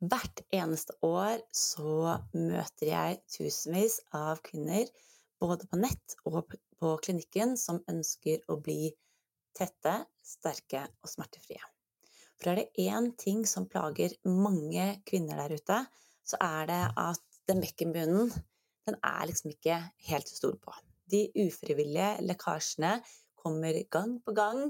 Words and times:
Hvert 0.00 0.40
eneste 0.48 0.94
år 1.04 1.42
så 1.52 2.16
møter 2.32 2.88
jeg 2.88 3.18
tusenvis 3.28 3.98
av 4.16 4.38
kvinner, 4.46 4.86
både 5.36 5.66
på 5.68 5.76
nett 5.76 6.14
og 6.24 6.54
på 6.80 6.92
klinikken, 7.04 7.52
som 7.60 7.82
ønsker 7.90 8.40
å 8.48 8.56
bli 8.64 8.94
tette, 9.56 9.92
sterke 10.24 10.86
og 11.02 11.10
smertefrie. 11.12 11.60
For 12.40 12.48
er 12.52 12.62
det 12.62 12.86
én 12.88 13.10
ting 13.20 13.42
som 13.44 13.66
plager 13.68 14.14
mange 14.24 14.86
kvinner 15.04 15.42
der 15.42 15.60
ute, 15.60 15.80
så 16.24 16.40
er 16.40 16.70
det 16.70 16.80
at 17.02 17.40
den 17.50 17.60
bekkenbunnen, 17.60 18.30
den 18.88 18.96
er 19.04 19.26
liksom 19.28 19.52
ikke 19.52 19.76
helt 20.06 20.30
til 20.30 20.36
å 20.36 20.38
stole 20.38 20.60
på. 20.64 20.72
De 21.12 21.26
ufrivillige 21.44 22.22
lekkasjene 22.24 22.94
kommer 23.36 23.76
gang 23.92 24.16
på 24.24 24.32
gang 24.32 24.62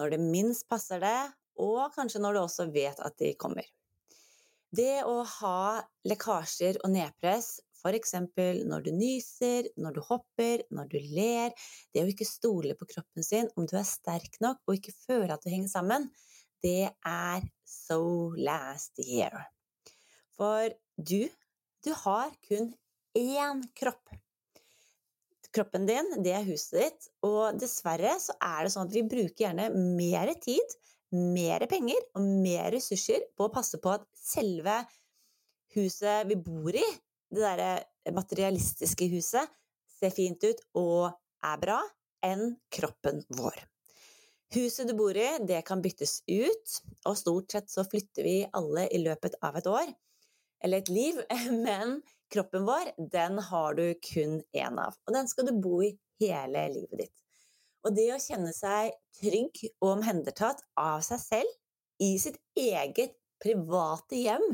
når 0.00 0.14
det 0.14 0.22
minst 0.24 0.64
passer 0.72 1.04
det, 1.04 1.18
og 1.60 1.92
kanskje 1.92 2.24
når 2.24 2.38
du 2.38 2.42
også 2.46 2.70
vet 2.72 3.04
at 3.04 3.20
de 3.20 3.34
kommer. 3.36 3.68
Det 4.70 5.02
å 5.02 5.22
ha 5.26 5.82
lekkasjer 6.06 6.78
og 6.84 6.92
nedpress, 6.94 7.58
f.eks. 7.80 8.12
når 8.68 8.84
du 8.86 8.90
nyser, 8.94 9.70
når 9.80 9.96
du 9.96 10.00
hopper, 10.06 10.62
når 10.70 10.90
du 10.92 10.98
ler, 11.10 11.54
det 11.94 12.04
å 12.04 12.10
ikke 12.10 12.28
stole 12.28 12.76
på 12.78 12.86
kroppen 12.92 13.26
sin, 13.26 13.50
om 13.56 13.66
du 13.66 13.74
er 13.80 13.88
sterk 13.88 14.38
nok 14.44 14.60
og 14.68 14.76
ikke 14.76 14.94
føle 14.94 15.34
at 15.34 15.42
du 15.42 15.50
henger 15.50 15.72
sammen, 15.72 16.06
det 16.62 16.90
er 16.92 17.46
so 17.66 18.30
last 18.36 19.00
year. 19.02 19.34
For 20.36 20.70
du, 20.96 21.26
du 21.82 21.92
har 22.04 22.30
kun 22.46 22.70
én 23.18 23.64
kropp. 23.76 24.14
Kroppen 25.50 25.88
din, 25.88 26.12
det 26.22 26.36
er 26.36 26.46
huset 26.46 26.76
ditt, 26.78 27.10
og 27.26 27.58
dessverre 27.58 28.12
så 28.22 28.36
er 28.38 28.62
det 28.62 28.74
sånn 28.76 28.86
at 28.86 28.94
vi 28.94 29.02
bruker 29.02 29.48
gjerne 29.48 29.72
mer 29.74 30.30
tid 30.38 30.78
mer 31.16 31.66
penger 31.70 32.00
og 32.16 32.26
mer 32.42 32.70
ressurser 32.74 33.24
på 33.36 33.46
å 33.46 33.52
passe 33.52 33.80
på 33.82 33.92
at 33.92 34.06
selve 34.16 34.76
huset 35.74 36.28
vi 36.30 36.36
bor 36.38 36.74
i, 36.74 36.86
det 37.30 37.42
derre 37.42 38.14
materialistiske 38.14 39.06
huset, 39.12 39.50
ser 40.00 40.14
fint 40.14 40.42
ut 40.44 40.62
og 40.78 41.10
er 41.46 41.60
bra, 41.62 41.80
enn 42.24 42.54
kroppen 42.72 43.22
vår. 43.36 43.58
Huset 44.54 44.88
du 44.90 44.96
bor 44.98 45.16
i, 45.16 45.28
det 45.46 45.62
kan 45.66 45.82
byttes 45.82 46.20
ut, 46.26 46.78
og 47.06 47.18
stort 47.18 47.54
sett 47.54 47.70
så 47.70 47.84
flytter 47.86 48.26
vi 48.26 48.36
alle 48.58 48.88
i 48.90 48.98
løpet 49.02 49.38
av 49.46 49.60
et 49.60 49.68
år, 49.70 49.92
eller 50.64 50.82
et 50.82 50.90
liv, 50.90 51.20
men 51.66 52.00
kroppen 52.32 52.66
vår, 52.66 52.92
den 52.98 53.38
har 53.50 53.78
du 53.78 53.86
kun 54.04 54.40
én 54.50 54.80
av, 54.82 54.98
og 55.06 55.14
den 55.16 55.30
skal 55.30 55.48
du 55.48 55.54
bo 55.62 55.80
i 55.86 55.94
hele 56.22 56.66
livet 56.74 57.04
ditt. 57.04 57.16
Og 57.86 57.94
det 57.96 58.10
å 58.12 58.20
kjenne 58.20 58.52
seg 58.52 58.92
trygg 59.20 59.62
og 59.80 59.94
omhendertatt 59.94 60.62
av 60.80 61.00
seg 61.06 61.22
selv 61.22 62.04
i 62.04 62.14
sitt 62.20 62.38
eget 62.58 63.16
private 63.40 64.18
hjem 64.20 64.44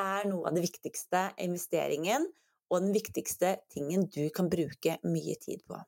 er 0.00 0.28
noe 0.28 0.48
av 0.48 0.56
det 0.56 0.64
viktigste 0.64 1.26
investeringen 1.44 2.26
og 2.72 2.80
den 2.80 2.94
viktigste 2.96 3.58
tingen 3.72 4.08
du 4.10 4.26
kan 4.34 4.48
bruke 4.52 4.96
mye 5.04 5.36
tid 5.40 5.62
på. 5.68 5.78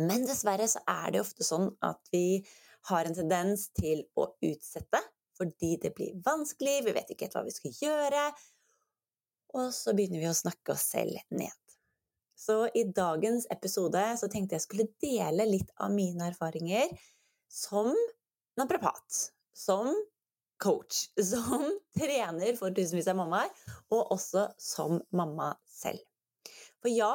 Men 0.00 0.24
dessverre 0.24 0.68
så 0.70 0.82
er 0.88 1.12
det 1.12 1.22
ofte 1.24 1.44
sånn 1.44 1.68
at 1.84 2.00
vi 2.14 2.40
har 2.88 3.06
en 3.06 3.16
tendens 3.16 3.68
til 3.76 4.06
å 4.18 4.30
utsette 4.46 5.02
fordi 5.40 5.76
det 5.80 5.94
blir 5.96 6.18
vanskelig, 6.24 6.82
vi 6.84 6.92
vet 6.92 7.12
ikke 7.12 7.26
helt 7.26 7.36
hva 7.38 7.42
vi 7.46 7.54
skal 7.54 7.76
gjøre, 7.80 8.24
og 9.56 9.70
så 9.72 9.94
begynner 9.96 10.20
vi 10.20 10.28
å 10.28 10.36
snakke 10.36 10.74
oss 10.74 10.84
selv 10.92 11.16
ned. 11.32 11.69
Så 12.40 12.64
i 12.74 12.86
dagens 12.96 13.44
episode 13.52 14.00
så 14.16 14.28
tenkte 14.32 14.56
jeg 14.56 14.64
skulle 14.64 14.88
dele 15.02 15.44
litt 15.48 15.72
av 15.76 15.92
mine 15.92 16.30
erfaringer 16.30 16.88
som 17.52 17.90
naprapat, 18.56 19.18
som 19.52 19.92
coach, 20.60 21.10
som 21.32 21.66
trener 21.96 22.56
for 22.56 22.72
tusenvis 22.76 23.10
av 23.12 23.18
mammaer, 23.20 23.50
og 23.92 24.14
også 24.16 24.46
som 24.60 25.00
mamma 25.16 25.52
selv. 25.68 26.00
For 26.80 26.92
ja, 26.92 27.12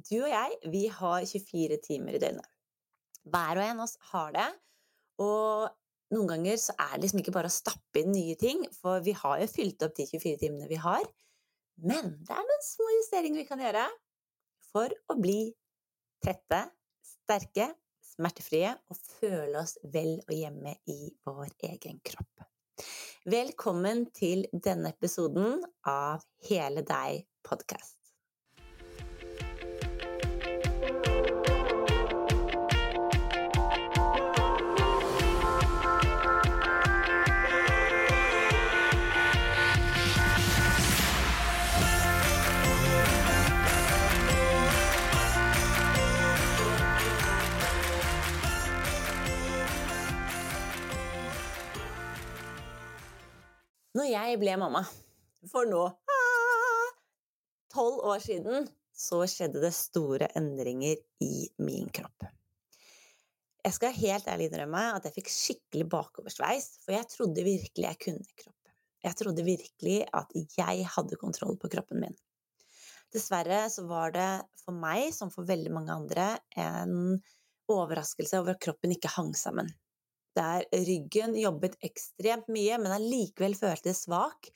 du 0.00 0.16
og 0.22 0.30
jeg, 0.32 0.58
vi 0.72 0.86
har 0.88 1.26
24 1.28 1.80
timer 1.84 2.16
i 2.16 2.22
døgnet. 2.22 2.48
Hver 3.24 3.60
og 3.60 3.64
en 3.66 3.80
av 3.80 3.86
oss 3.86 3.98
har 4.12 4.32
det, 4.36 4.46
og 5.24 5.68
noen 6.14 6.30
ganger 6.30 6.56
så 6.60 6.74
er 6.78 6.94
det 6.94 7.02
liksom 7.04 7.20
ikke 7.20 7.34
bare 7.36 7.50
å 7.50 7.54
stappe 7.54 8.00
inn 8.00 8.12
nye 8.14 8.36
ting, 8.40 8.64
for 8.80 9.04
vi 9.04 9.12
har 9.16 9.42
jo 9.42 9.50
fylt 9.50 9.84
opp 9.84 9.96
de 9.96 10.08
24 10.08 10.40
timene 10.40 10.70
vi 10.70 10.80
har. 10.80 11.04
Men 11.84 12.14
det 12.24 12.32
er 12.32 12.48
noen 12.48 12.64
små 12.64 12.88
justeringer 12.96 13.42
vi 13.42 13.48
kan 13.48 13.60
gjøre 13.60 13.84
for 14.74 14.90
å 14.90 15.14
bli 15.20 15.52
tette, 16.24 16.64
sterke, 17.06 17.68
smertefrie 18.02 18.72
og 18.90 18.98
føle 19.20 19.60
oss 19.60 19.76
vel 19.94 20.16
og 20.24 20.34
hjemme 20.34 20.74
i 20.90 21.12
vår 21.26 21.52
egen 21.70 22.00
kropp. 22.02 22.48
Velkommen 23.30 24.08
til 24.16 24.48
denne 24.50 24.90
episoden 24.96 25.62
av 25.88 26.26
Hele 26.48 26.82
deg 26.82 27.22
podkast. 27.46 28.03
Når 53.94 54.08
jeg 54.10 54.38
ble 54.42 54.54
mamma, 54.58 54.80
for 55.46 55.68
nå 55.70 55.82
ah, 55.86 56.86
tolv 57.70 58.00
år 58.10 58.22
siden, 58.24 58.64
så 58.90 59.20
skjedde 59.30 59.60
det 59.62 59.70
store 59.76 60.26
endringer 60.34 60.98
i 61.22 61.44
min 61.62 61.86
kropp. 61.94 62.26
Jeg 63.62 63.76
skal 63.76 63.94
helt 63.94 64.26
ærlig 64.32 64.48
innrømme 64.50 64.82
at 64.96 65.06
jeg 65.06 65.14
fikk 65.20 65.30
skikkelig 65.30 65.86
bakoversveis, 65.92 66.66
for 66.82 66.96
jeg 66.96 67.06
trodde 67.12 67.46
virkelig 67.46 67.86
jeg 67.86 68.00
kunne 68.02 68.34
kropp. 68.42 68.74
Jeg 69.06 69.18
trodde 69.20 69.46
virkelig 69.46 69.96
at 70.10 70.34
jeg 70.42 70.90
hadde 70.96 71.20
kontroll 71.20 71.54
på 71.60 71.70
kroppen 71.76 72.02
min. 72.02 72.18
Dessverre 73.14 73.62
så 73.70 73.86
var 73.86 74.10
det 74.16 74.28
for 74.64 74.74
meg, 74.74 75.12
som 75.14 75.30
for 75.30 75.46
veldig 75.46 75.70
mange 75.70 75.94
andre, 75.94 76.32
en 76.58 77.20
overraskelse 77.70 78.42
over 78.42 78.56
at 78.56 78.64
kroppen 78.66 78.98
ikke 78.98 79.14
hang 79.14 79.30
sammen 79.38 79.70
der 80.36 80.66
ryggen 80.72 81.36
jobbet 81.38 81.78
ekstremt 81.86 82.50
mye, 82.52 82.78
men 82.82 82.94
allikevel 82.96 83.56
føltes 83.58 84.04
svak, 84.06 84.50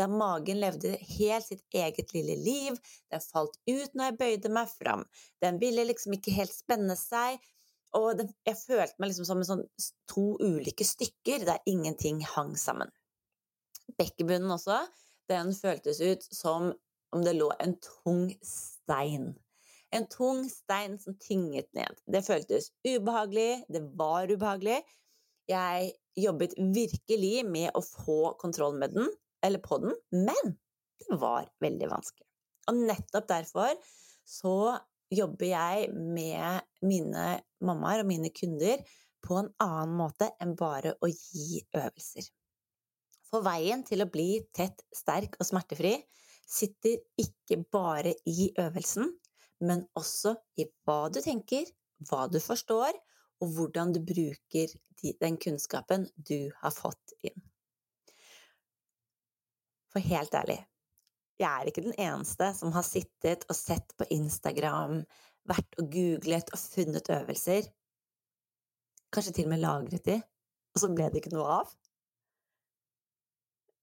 der 0.00 0.08
magen 0.08 0.60
levde 0.62 0.94
helt 1.18 1.46
sitt 1.46 1.62
eget 1.76 2.14
lille 2.16 2.36
liv, 2.40 2.76
den 3.12 3.22
falt 3.22 3.56
ut 3.68 3.94
når 3.94 4.10
jeg 4.10 4.18
bøyde 4.20 4.52
meg 4.52 4.70
fram, 4.72 5.04
den 5.44 5.60
ville 5.60 5.84
liksom 5.88 6.16
ikke 6.16 6.34
helt 6.38 6.54
spenne 6.54 6.96
seg, 6.98 7.40
og 7.96 8.14
den, 8.20 8.30
jeg 8.46 8.58
følte 8.60 9.02
meg 9.02 9.10
liksom 9.10 9.26
som 9.28 9.42
sånn, 9.46 9.64
to 10.10 10.24
ulike 10.38 10.86
stykker 10.86 11.44
der 11.48 11.62
ingenting 11.68 12.22
hang 12.36 12.54
sammen. 12.58 12.90
Bekkebunnen 13.98 14.54
også, 14.54 14.78
den 15.30 15.50
føltes 15.54 16.00
ut 16.00 16.26
som 16.30 16.70
om 17.10 17.24
det 17.26 17.34
lå 17.34 17.50
en 17.58 17.74
tung 17.82 18.28
stein. 18.46 19.32
En 19.90 20.06
tung 20.06 20.44
stein 20.46 20.94
som 21.02 21.16
tynget 21.18 21.66
ned. 21.74 21.98
Det 22.06 22.22
føltes 22.22 22.70
ubehagelig, 22.86 23.64
det 23.68 23.82
var 23.98 24.30
ubehagelig, 24.30 24.78
jeg 25.50 25.90
jobbet 26.20 26.56
virkelig 26.58 27.44
med 27.46 27.70
å 27.76 27.82
få 27.84 28.34
kontroll 28.40 28.76
med 28.78 28.94
den, 28.96 29.10
eller 29.44 29.62
på 29.64 29.80
den, 29.82 29.94
men 30.14 30.56
det 31.00 31.18
var 31.20 31.48
veldig 31.64 31.88
vanskelig. 31.90 32.26
Og 32.70 32.80
nettopp 32.86 33.28
derfor 33.30 33.76
så 34.28 34.56
jobber 35.10 35.48
jeg 35.48 35.88
med 35.94 36.66
mine 36.86 37.24
mammaer 37.66 38.02
og 38.02 38.10
mine 38.10 38.30
kunder 38.34 38.82
på 39.24 39.40
en 39.40 39.50
annen 39.60 39.96
måte 39.98 40.30
enn 40.40 40.54
bare 40.58 40.94
å 41.02 41.08
gi 41.10 41.62
øvelser. 41.76 42.28
For 43.30 43.44
veien 43.46 43.82
til 43.86 44.02
å 44.02 44.10
bli 44.10 44.40
tett, 44.56 44.82
sterk 44.94 45.36
og 45.38 45.46
smertefri 45.46 45.94
sitter 46.50 46.98
ikke 47.20 47.60
bare 47.70 48.14
i 48.26 48.50
øvelsen, 48.58 49.12
men 49.66 49.84
også 49.98 50.34
i 50.58 50.66
hva 50.86 51.04
du 51.12 51.20
tenker, 51.22 51.68
hva 52.08 52.26
du 52.32 52.40
forstår, 52.42 52.96
og 53.40 53.54
hvordan 53.56 53.94
du 53.94 54.00
bruker 54.04 54.72
den 55.20 55.38
kunnskapen 55.40 56.06
du 56.16 56.50
har 56.60 56.74
fått 56.76 57.14
inn. 57.24 57.38
For 59.90 60.04
helt 60.04 60.34
ærlig, 60.36 60.60
jeg 61.40 61.48
er 61.48 61.70
ikke 61.70 61.84
den 61.86 61.96
eneste 61.96 62.50
som 62.54 62.72
har 62.74 62.84
sittet 62.86 63.46
og 63.48 63.56
sett 63.56 63.94
på 63.98 64.06
Instagram, 64.12 65.00
vært 65.48 65.78
og 65.80 65.88
googlet 65.90 66.52
og 66.52 66.60
funnet 66.60 67.08
øvelser, 67.10 67.70
kanskje 69.10 69.32
til 69.38 69.48
og 69.48 69.54
med 69.54 69.62
lagret 69.64 70.04
de, 70.06 70.18
og 70.74 70.82
så 70.82 70.90
ble 70.92 71.08
det 71.10 71.22
ikke 71.22 71.32
noe 71.34 71.56
av. 71.62 71.72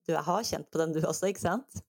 Du 0.08 0.14
har 0.16 0.46
kjent 0.48 0.70
på 0.72 0.80
den 0.80 0.94
du 0.96 1.02
også, 1.02 1.28
ikke 1.32 1.44
sant? 1.44 1.82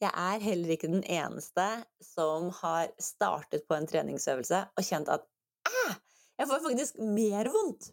Jeg 0.00 0.10
er 0.10 0.42
heller 0.42 0.72
ikke 0.74 0.90
den 0.90 1.04
eneste 1.04 1.66
som 2.04 2.48
har 2.62 2.88
startet 3.00 3.66
på 3.68 3.76
en 3.76 3.86
treningsøvelse 3.88 4.62
og 4.70 4.86
kjent 4.86 5.10
at 5.12 5.26
æh, 5.68 5.98
jeg 6.42 6.50
får 6.50 6.62
faktisk 6.64 7.02
mer 7.06 7.50
vondt. 7.54 7.92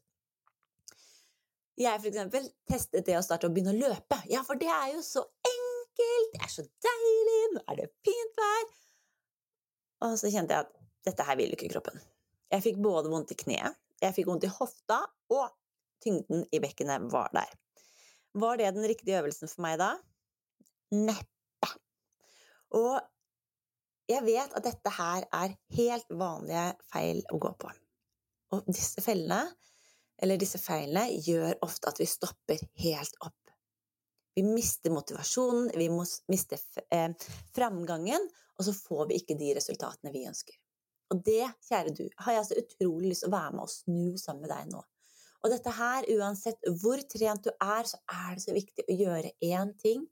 Jeg 1.80 2.02
for 2.02 2.10
eksempel 2.10 2.48
testet 2.68 3.06
det 3.08 3.16
å 3.20 3.24
starte 3.24 3.48
å 3.48 3.54
begynne 3.54 3.76
å 3.76 3.80
løpe. 3.80 4.18
Ja, 4.32 4.42
for 4.48 4.60
det 4.60 4.68
er 4.74 4.96
jo 4.96 5.04
så 5.06 5.22
enkelt, 5.24 6.34
det 6.34 6.42
er 6.44 6.52
så 6.52 6.66
deilig, 6.66 7.38
nå 7.54 7.62
er 7.70 7.80
det 7.80 7.88
fint 8.06 8.40
vær. 8.42 8.66
Og 10.08 10.16
så 10.20 10.32
kjente 10.34 10.56
jeg 10.56 10.66
at 10.66 10.74
dette 11.08 11.28
her 11.28 11.38
vil 11.40 11.54
ikke 11.56 11.70
kroppen. 11.72 12.02
Jeg 12.50 12.66
fikk 12.66 12.82
både 12.82 13.12
vondt 13.14 13.32
i 13.36 13.38
kneet, 13.40 13.78
jeg 14.02 14.16
fikk 14.18 14.32
vondt 14.32 14.48
i 14.48 14.52
hofta, 14.52 15.04
og 15.36 15.46
tyngden 16.04 16.46
i 16.56 16.62
bekkenet 16.64 17.06
var 17.14 17.30
der. 17.36 17.52
Var 18.40 18.60
det 18.60 18.74
den 18.76 18.88
riktige 18.90 19.20
øvelsen 19.22 19.52
for 19.52 19.66
meg 19.68 19.78
da? 19.82 19.92
Neppe. 20.96 21.70
Og 22.80 22.98
jeg 24.10 24.26
vet 24.26 24.58
at 24.58 24.66
dette 24.66 24.96
her 24.96 25.28
er 25.38 25.54
helt 25.78 26.10
vanlige 26.10 26.66
feil 26.90 27.22
å 27.30 27.40
gå 27.42 27.54
på. 27.62 27.72
Og 28.56 28.70
disse 28.70 29.02
fellene, 29.06 29.44
eller 30.20 30.40
disse 30.42 30.60
feilene, 30.62 31.20
gjør 31.24 31.60
ofte 31.66 31.92
at 31.92 32.00
vi 32.02 32.08
stopper 32.10 32.64
helt 32.84 33.20
opp. 33.26 33.36
Vi 34.36 34.44
mister 34.46 34.94
motivasjonen, 34.94 35.72
vi 35.76 35.90
mister 36.32 36.62
eh, 36.96 37.12
framgangen, 37.56 38.30
og 38.60 38.66
så 38.68 38.74
får 38.76 39.10
vi 39.10 39.20
ikke 39.20 39.38
de 39.40 39.54
resultatene 39.58 40.14
vi 40.14 40.26
ønsker. 40.30 40.56
Og 41.10 41.22
det, 41.26 41.44
kjære 41.66 41.94
du, 41.98 42.06
har 42.26 42.38
jeg 42.38 42.48
så 42.48 42.58
utrolig 42.62 43.12
lyst 43.12 43.26
til 43.26 43.32
å 43.32 43.36
være 43.36 43.54
med 43.56 43.66
og 43.66 43.74
snu 43.74 44.18
sammen 44.22 44.46
med 44.46 44.54
deg 44.54 44.72
nå. 44.74 44.82
Og 45.40 45.54
dette 45.54 45.72
her, 45.74 46.08
uansett 46.20 46.68
hvor 46.82 47.02
trent 47.10 47.48
du 47.48 47.52
er, 47.54 47.88
så 47.88 48.00
er 48.12 48.36
det 48.36 48.44
så 48.44 48.56
viktig 48.56 48.86
å 48.86 48.98
gjøre 49.00 49.32
én 49.46 49.72
ting. 49.80 50.04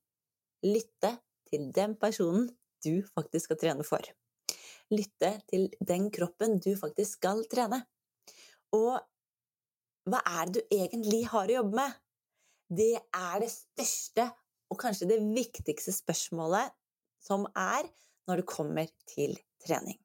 Lytte 0.65 1.17
til 1.51 1.67
den 1.75 1.97
personen 1.99 2.47
du 2.85 3.03
faktisk 3.11 3.49
skal 3.49 3.59
trene 3.61 3.85
for. 3.87 4.07
Lytte 4.93 5.33
til 5.51 5.67
den 5.83 6.07
kroppen 6.15 6.57
du 6.63 6.71
faktisk 6.79 7.19
skal 7.19 7.43
trene. 7.51 7.83
Og 8.77 8.97
hva 10.07 10.21
er 10.39 10.47
det 10.47 10.61
du 10.61 10.75
egentlig 10.77 11.23
har 11.31 11.49
å 11.49 11.57
jobbe 11.59 11.79
med? 11.81 11.95
Det 12.67 12.93
er 12.99 13.39
det 13.43 13.51
største 13.51 14.27
og 14.71 14.79
kanskje 14.81 15.09
det 15.09 15.21
viktigste 15.23 15.93
spørsmålet 15.95 16.73
som 17.23 17.47
er 17.55 17.87
når 18.27 18.41
det 18.41 18.49
kommer 18.49 18.91
til 19.07 19.35
trening. 19.63 19.97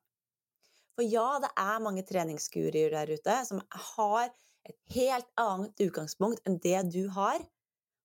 For 0.96 1.06
ja, 1.06 1.40
det 1.42 1.50
er 1.58 1.82
mange 1.82 2.04
treningsgurier 2.06 2.92
der 2.92 3.10
ute 3.16 3.36
som 3.48 3.62
har 3.96 4.30
et 4.68 4.78
helt 4.94 5.28
annet 5.40 5.80
utgangspunkt 5.82 6.42
enn 6.46 6.60
det 6.62 6.78
du 6.92 7.06
har, 7.14 7.40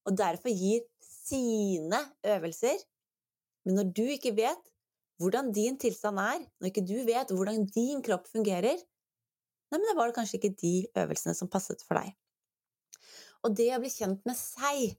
og 0.08 0.18
derfor 0.18 0.50
gir 0.50 0.86
sine 1.04 2.00
øvelser. 2.26 2.80
Men 3.68 3.82
når 3.82 3.92
du 3.98 4.06
ikke 4.14 4.34
vet 4.38 4.72
hvordan 5.22 5.52
din 5.54 5.78
tilstand 5.82 6.22
er, 6.22 6.46
når 6.62 6.72
ikke 6.72 6.86
du 6.88 6.98
vet 7.06 7.34
hvordan 7.34 7.66
din 7.74 8.02
kropp 8.06 8.30
fungerer, 8.32 8.80
nei, 9.72 9.80
men 9.80 9.88
da 9.90 9.98
var 9.98 10.10
det 10.10 10.18
kanskje 10.18 10.40
ikke 10.40 10.56
de 10.62 10.76
øvelsene 11.04 11.36
som 11.38 11.52
passet 11.52 11.84
for 11.86 12.00
deg. 12.00 12.14
Og 13.46 13.56
det 13.58 13.70
å 13.76 13.82
bli 13.84 13.92
kjent 13.94 14.24
med 14.28 14.38
seg 14.40 14.98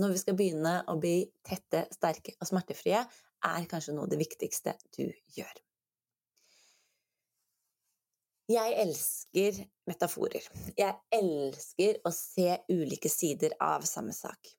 når 0.00 0.14
vi 0.14 0.22
skal 0.22 0.38
begynne 0.38 0.72
å 0.90 0.96
bli 0.98 1.20
tette, 1.46 1.84
sterke 1.94 2.34
og 2.40 2.48
smertefrie, 2.48 3.04
er 3.44 3.68
kanskje 3.70 3.94
noe 3.94 4.08
av 4.08 4.10
det 4.10 4.18
viktigste 4.18 4.74
du 4.96 5.04
gjør. 5.36 5.54
Jeg 8.50 8.74
elsker 8.82 9.62
metaforer. 9.88 10.44
Jeg 10.76 10.98
elsker 11.16 12.02
å 12.04 12.10
se 12.12 12.58
ulike 12.68 13.08
sider 13.08 13.54
av 13.62 13.86
samme 13.88 14.12
sak. 14.12 14.50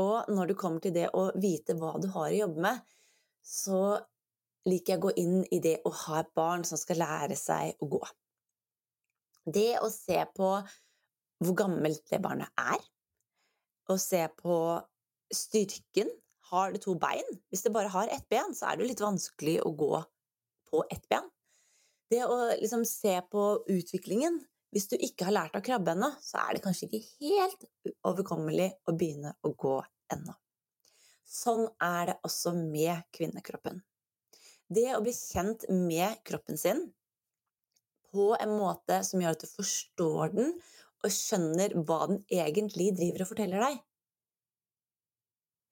Og 0.00 0.32
når 0.32 0.50
du 0.50 0.54
kommer 0.58 0.82
til 0.82 0.94
det 0.96 1.10
å 1.14 1.28
vite 1.38 1.76
hva 1.78 1.92
du 2.02 2.08
har 2.14 2.32
å 2.32 2.40
jobbe 2.40 2.64
med, 2.64 2.80
så 3.46 4.00
liker 4.66 4.94
jeg 4.94 5.00
å 5.02 5.04
gå 5.04 5.12
inn 5.20 5.38
i 5.54 5.60
det 5.62 5.76
å 5.86 5.92
ha 6.06 6.22
et 6.22 6.32
barn 6.34 6.64
som 6.66 6.80
skal 6.80 7.02
lære 7.02 7.38
seg 7.38 7.78
å 7.82 7.90
gå. 7.92 8.02
Det 9.44 9.80
å 9.82 9.90
se 9.90 10.20
på 10.36 10.48
hvor 11.42 11.56
gammelt 11.58 12.04
det 12.10 12.20
barnet 12.22 12.50
er, 12.58 12.78
og 13.90 13.98
se 14.00 14.22
på 14.38 14.56
styrken 15.34 16.10
Har 16.52 16.74
det 16.74 16.82
to 16.84 16.92
bein? 17.00 17.28
Hvis 17.48 17.62
det 17.64 17.72
bare 17.72 17.88
har 17.88 18.10
ett 18.12 18.26
ben, 18.28 18.52
så 18.52 18.68
er 18.68 18.76
det 18.76 18.90
litt 18.90 19.00
vanskelig 19.00 19.54
å 19.64 19.70
gå 19.72 20.02
på 20.68 20.82
ett 20.92 21.06
ben. 21.08 21.24
Det 22.12 22.26
å 22.28 22.36
liksom 22.60 22.84
se 22.84 23.14
på 23.32 23.44
utviklingen 23.72 24.36
Hvis 24.72 24.88
du 24.88 24.96
ikke 24.96 25.26
har 25.28 25.36
lært 25.36 25.56
å 25.56 25.64
krabbe 25.64 25.92
ennå, 25.92 26.10
så 26.20 26.38
er 26.44 26.56
det 26.56 26.62
kanskje 26.64 26.86
ikke 26.88 27.26
helt 27.26 27.66
overkommelig 28.08 28.70
å 28.88 28.94
begynne 28.96 29.34
å 29.44 29.50
gå 29.52 29.74
ennå. 30.14 30.32
Sånn 31.28 31.66
er 31.80 32.06
det 32.08 32.14
også 32.24 32.54
med 32.56 33.02
kvinnekroppen. 33.12 33.82
Det 34.72 34.86
å 34.96 35.02
bli 35.04 35.12
kjent 35.12 35.66
med 35.68 36.22
kroppen 36.24 36.56
sin 36.60 36.86
på 38.12 38.32
en 38.36 38.52
måte 38.58 39.00
som 39.06 39.22
gjør 39.22 39.36
at 39.36 39.44
du 39.44 39.50
forstår 39.50 40.34
den 40.36 40.52
og 41.02 41.14
skjønner 41.14 41.74
hva 41.82 42.04
den 42.10 42.20
egentlig 42.30 42.92
driver 42.98 43.24
og 43.24 43.32
forteller 43.32 43.64
deg. 43.66 43.80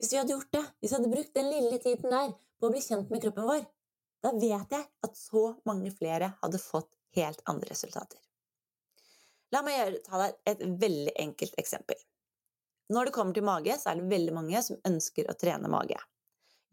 Hvis 0.00 0.14
vi 0.14 0.18
hadde 0.18 0.32
gjort 0.32 0.54
det, 0.56 0.64
hvis 0.80 0.92
vi 0.92 0.96
hadde 0.96 1.12
brukt 1.12 1.34
den 1.36 1.50
lille 1.52 1.78
tiden 1.82 2.14
der 2.14 2.32
på 2.32 2.68
å 2.68 2.72
bli 2.72 2.80
kjent 2.84 3.12
med 3.12 3.22
kroppen 3.24 3.48
vår, 3.50 3.66
da 4.24 4.32
vet 4.36 4.74
jeg 4.76 4.86
at 5.06 5.16
så 5.16 5.44
mange 5.68 5.92
flere 5.96 6.34
hadde 6.40 6.60
fått 6.60 6.96
helt 7.16 7.42
andre 7.50 7.72
resultater. 7.72 8.20
La 9.50 9.64
meg 9.66 9.76
gjøre, 9.76 10.00
ta 10.06 10.22
deg 10.22 10.38
et 10.52 10.64
veldig 10.84 11.14
enkelt 11.24 11.58
eksempel. 11.60 11.98
Når 12.90 13.08
det 13.08 13.14
kommer 13.14 13.36
til 13.36 13.46
mage, 13.46 13.76
så 13.78 13.90
er 13.90 14.00
det 14.00 14.10
veldig 14.10 14.34
mange 14.34 14.62
som 14.66 14.80
ønsker 14.88 15.28
å 15.30 15.36
trene 15.38 15.70
mage. 15.70 15.98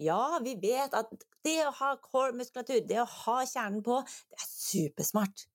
Ja, 0.01 0.37
vi 0.45 0.53
vet 0.61 0.93
at 0.97 1.11
det 1.45 1.57
å 1.65 1.73
ha 1.79 1.91
core-muskulatur, 2.01 2.83
det 2.85 2.99
å 3.01 3.07
ha 3.25 3.37
kjernen 3.49 3.83
på, 3.85 3.99
det 4.05 4.39
er 4.39 4.49
supersmart. 4.49 5.47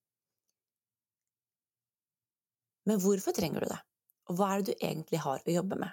Men 2.88 3.00
hvorfor 3.02 3.34
trenger 3.36 3.62
du 3.62 3.70
det? 3.70 3.80
Og 4.30 4.38
hva 4.38 4.52
er 4.52 4.62
det 4.62 4.72
du 4.72 4.86
egentlig 4.86 5.20
har 5.22 5.42
å 5.42 5.56
jobbe 5.56 5.78
med? 5.82 5.92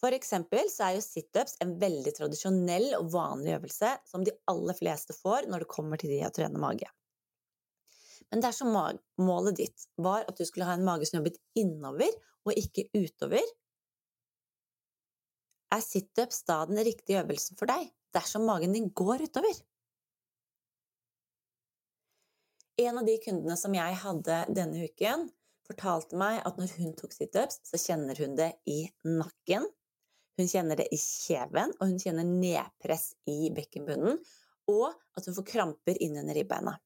For 0.00 0.16
eksempel 0.16 0.70
så 0.72 0.86
er 0.86 0.96
jo 0.96 1.04
situps 1.04 1.58
en 1.60 1.74
veldig 1.80 2.14
tradisjonell 2.16 2.94
og 2.96 3.10
vanlig 3.12 3.52
øvelse 3.58 3.92
som 4.08 4.24
de 4.24 4.32
aller 4.48 4.76
fleste 4.76 5.16
får 5.16 5.48
når 5.50 5.64
det 5.64 5.72
kommer 5.74 6.00
til 6.00 6.12
de 6.14 6.22
å 6.24 6.32
trene 6.32 6.60
mage. 6.60 6.88
Men 8.30 8.44
dersom 8.44 8.72
målet 9.20 9.58
ditt 9.58 9.88
var 10.00 10.24
at 10.28 10.38
du 10.38 10.46
skulle 10.48 10.68
ha 10.68 10.76
en 10.78 10.86
mage 10.86 11.08
som 11.08 11.18
jobbet 11.18 11.40
innover 11.58 12.12
og 12.46 12.56
ikke 12.56 12.86
utover, 12.94 13.44
er 15.70 15.82
situps 15.84 16.44
da 16.48 16.62
den 16.66 16.80
riktige 16.86 17.20
øvelsen 17.20 17.58
for 17.58 17.70
deg 17.70 17.90
dersom 18.16 18.46
magen 18.48 18.72
din 18.74 18.88
går 18.96 19.26
utover? 19.28 19.60
En 22.80 22.96
av 23.02 23.04
de 23.06 23.18
kundene 23.20 23.58
som 23.60 23.74
jeg 23.76 23.98
hadde 24.00 24.38
denne 24.56 24.88
uken, 24.88 25.28
fortalte 25.70 26.18
meg 26.18 26.40
at 26.46 26.58
når 26.60 26.74
hun 26.78 26.92
tok 26.98 27.14
situps, 27.14 27.60
så 27.66 27.80
kjenner 27.80 28.18
hun 28.20 28.36
det 28.38 28.52
i 28.70 28.82
nakken, 29.06 29.66
hun 30.40 30.48
kjenner 30.48 30.78
det 30.80 30.86
i 30.94 30.98
kjeven, 31.00 31.74
og 31.78 31.90
hun 31.90 31.98
kjenner 32.00 32.24
nedpress 32.24 33.10
i 33.28 33.50
bekkenbunnen, 33.54 34.20
og 34.70 34.86
at 35.18 35.26
hun 35.26 35.36
får 35.36 35.48
kramper 35.50 35.98
innunder 36.00 36.38
ribbeina. 36.38 36.76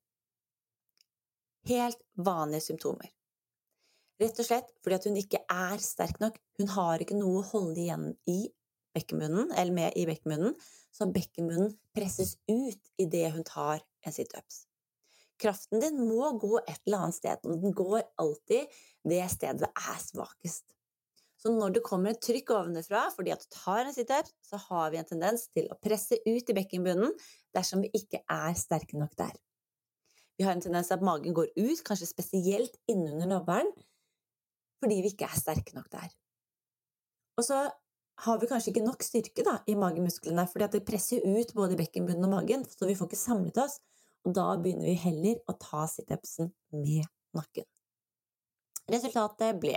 Helt 1.69 2.01
vanlige 2.19 2.65
symptomer. 2.67 3.13
Rett 4.21 4.39
og 4.39 4.47
slett 4.47 4.69
fordi 4.85 5.11
hun 5.11 5.19
ikke 5.19 5.41
er 5.51 5.81
sterk 5.83 6.21
nok. 6.23 6.37
Hun 6.59 6.71
har 6.75 7.03
ikke 7.03 7.17
noe 7.19 7.41
å 7.41 7.49
holde 7.49 7.81
igjen 7.83 8.13
i 8.31 8.41
bekkenbunnen, 8.95 9.51
eller 9.55 9.75
med 9.75 9.97
i 9.99 10.05
bekkenbunnen, 10.07 10.55
så 10.95 11.09
bekkenbunnen 11.11 11.73
presses 11.97 12.37
ut 12.51 12.93
idet 13.03 13.33
hun 13.35 13.47
tar 13.47 13.83
en 14.07 14.15
situps. 14.15 14.65
Kraften 15.41 15.83
din 15.83 15.99
må 16.07 16.31
gå 16.39 16.59
et 16.63 16.79
eller 16.87 17.07
annet 17.07 17.19
sted, 17.19 17.43
og 17.43 17.63
den 17.63 17.75
går 17.75 18.05
alltid 18.23 18.71
det 19.05 19.25
stedet 19.33 19.65
det 19.65 19.71
er 19.71 20.01
svakest. 20.01 20.65
Så 21.45 21.53
når 21.53 21.75
det 21.77 21.83
kommer 21.85 22.15
et 22.15 22.23
trykk 22.25 22.55
ovenfra 22.57 23.03
fordi 23.13 23.35
at 23.35 23.43
du 23.43 23.51
tar 23.53 23.85
en 23.85 23.93
situps, 23.93 24.33
så 24.49 24.61
har 24.71 24.93
vi 24.95 25.01
en 25.01 25.09
tendens 25.09 25.49
til 25.53 25.67
å 25.69 25.77
presse 25.77 26.17
ut 26.25 26.53
i 26.53 26.57
bekkenbunnen 26.57 27.13
dersom 27.57 27.85
vi 27.85 27.91
ikke 27.99 28.23
er 28.33 28.55
sterke 28.57 28.97
nok 28.97 29.13
der. 29.21 29.35
Vi 30.39 30.47
har 30.47 30.57
en 30.57 30.65
tendens 30.65 30.89
til 30.89 30.97
at 30.97 31.05
magen 31.05 31.37
går 31.37 31.53
ut, 31.53 31.83
kanskje 31.87 32.09
spesielt 32.09 32.79
innunder 32.91 33.29
navlen, 33.29 33.69
fordi 34.83 35.03
vi 35.05 35.13
ikke 35.13 35.29
er 35.29 35.39
sterke 35.39 35.77
nok 35.77 35.91
der. 35.93 36.09
Og 37.39 37.47
så 37.47 37.61
har 38.25 38.41
vi 38.41 38.49
kanskje 38.51 38.73
ikke 38.73 38.87
nok 38.87 39.05
styrke 39.05 39.45
da, 39.47 39.59
i 39.69 39.77
magemusklene, 39.79 40.47
fordi 40.51 40.67
at 40.67 40.77
det 40.77 40.85
presser 40.87 41.25
ut 41.27 41.55
både 41.55 41.79
bekkenbunnen 41.79 42.27
og 42.29 42.35
magen, 42.39 42.65
så 42.65 42.89
vi 42.89 42.97
får 42.99 43.11
ikke 43.11 43.21
samlet 43.21 43.61
oss, 43.63 43.81
og 44.25 44.35
da 44.37 44.47
begynner 44.61 44.89
vi 44.89 44.97
heller 45.05 45.41
å 45.51 45.57
ta 45.61 45.85
situpsen 45.91 46.51
med 46.73 47.05
nakken. 47.37 47.67
Resultatet 48.93 49.61
ble 49.61 49.77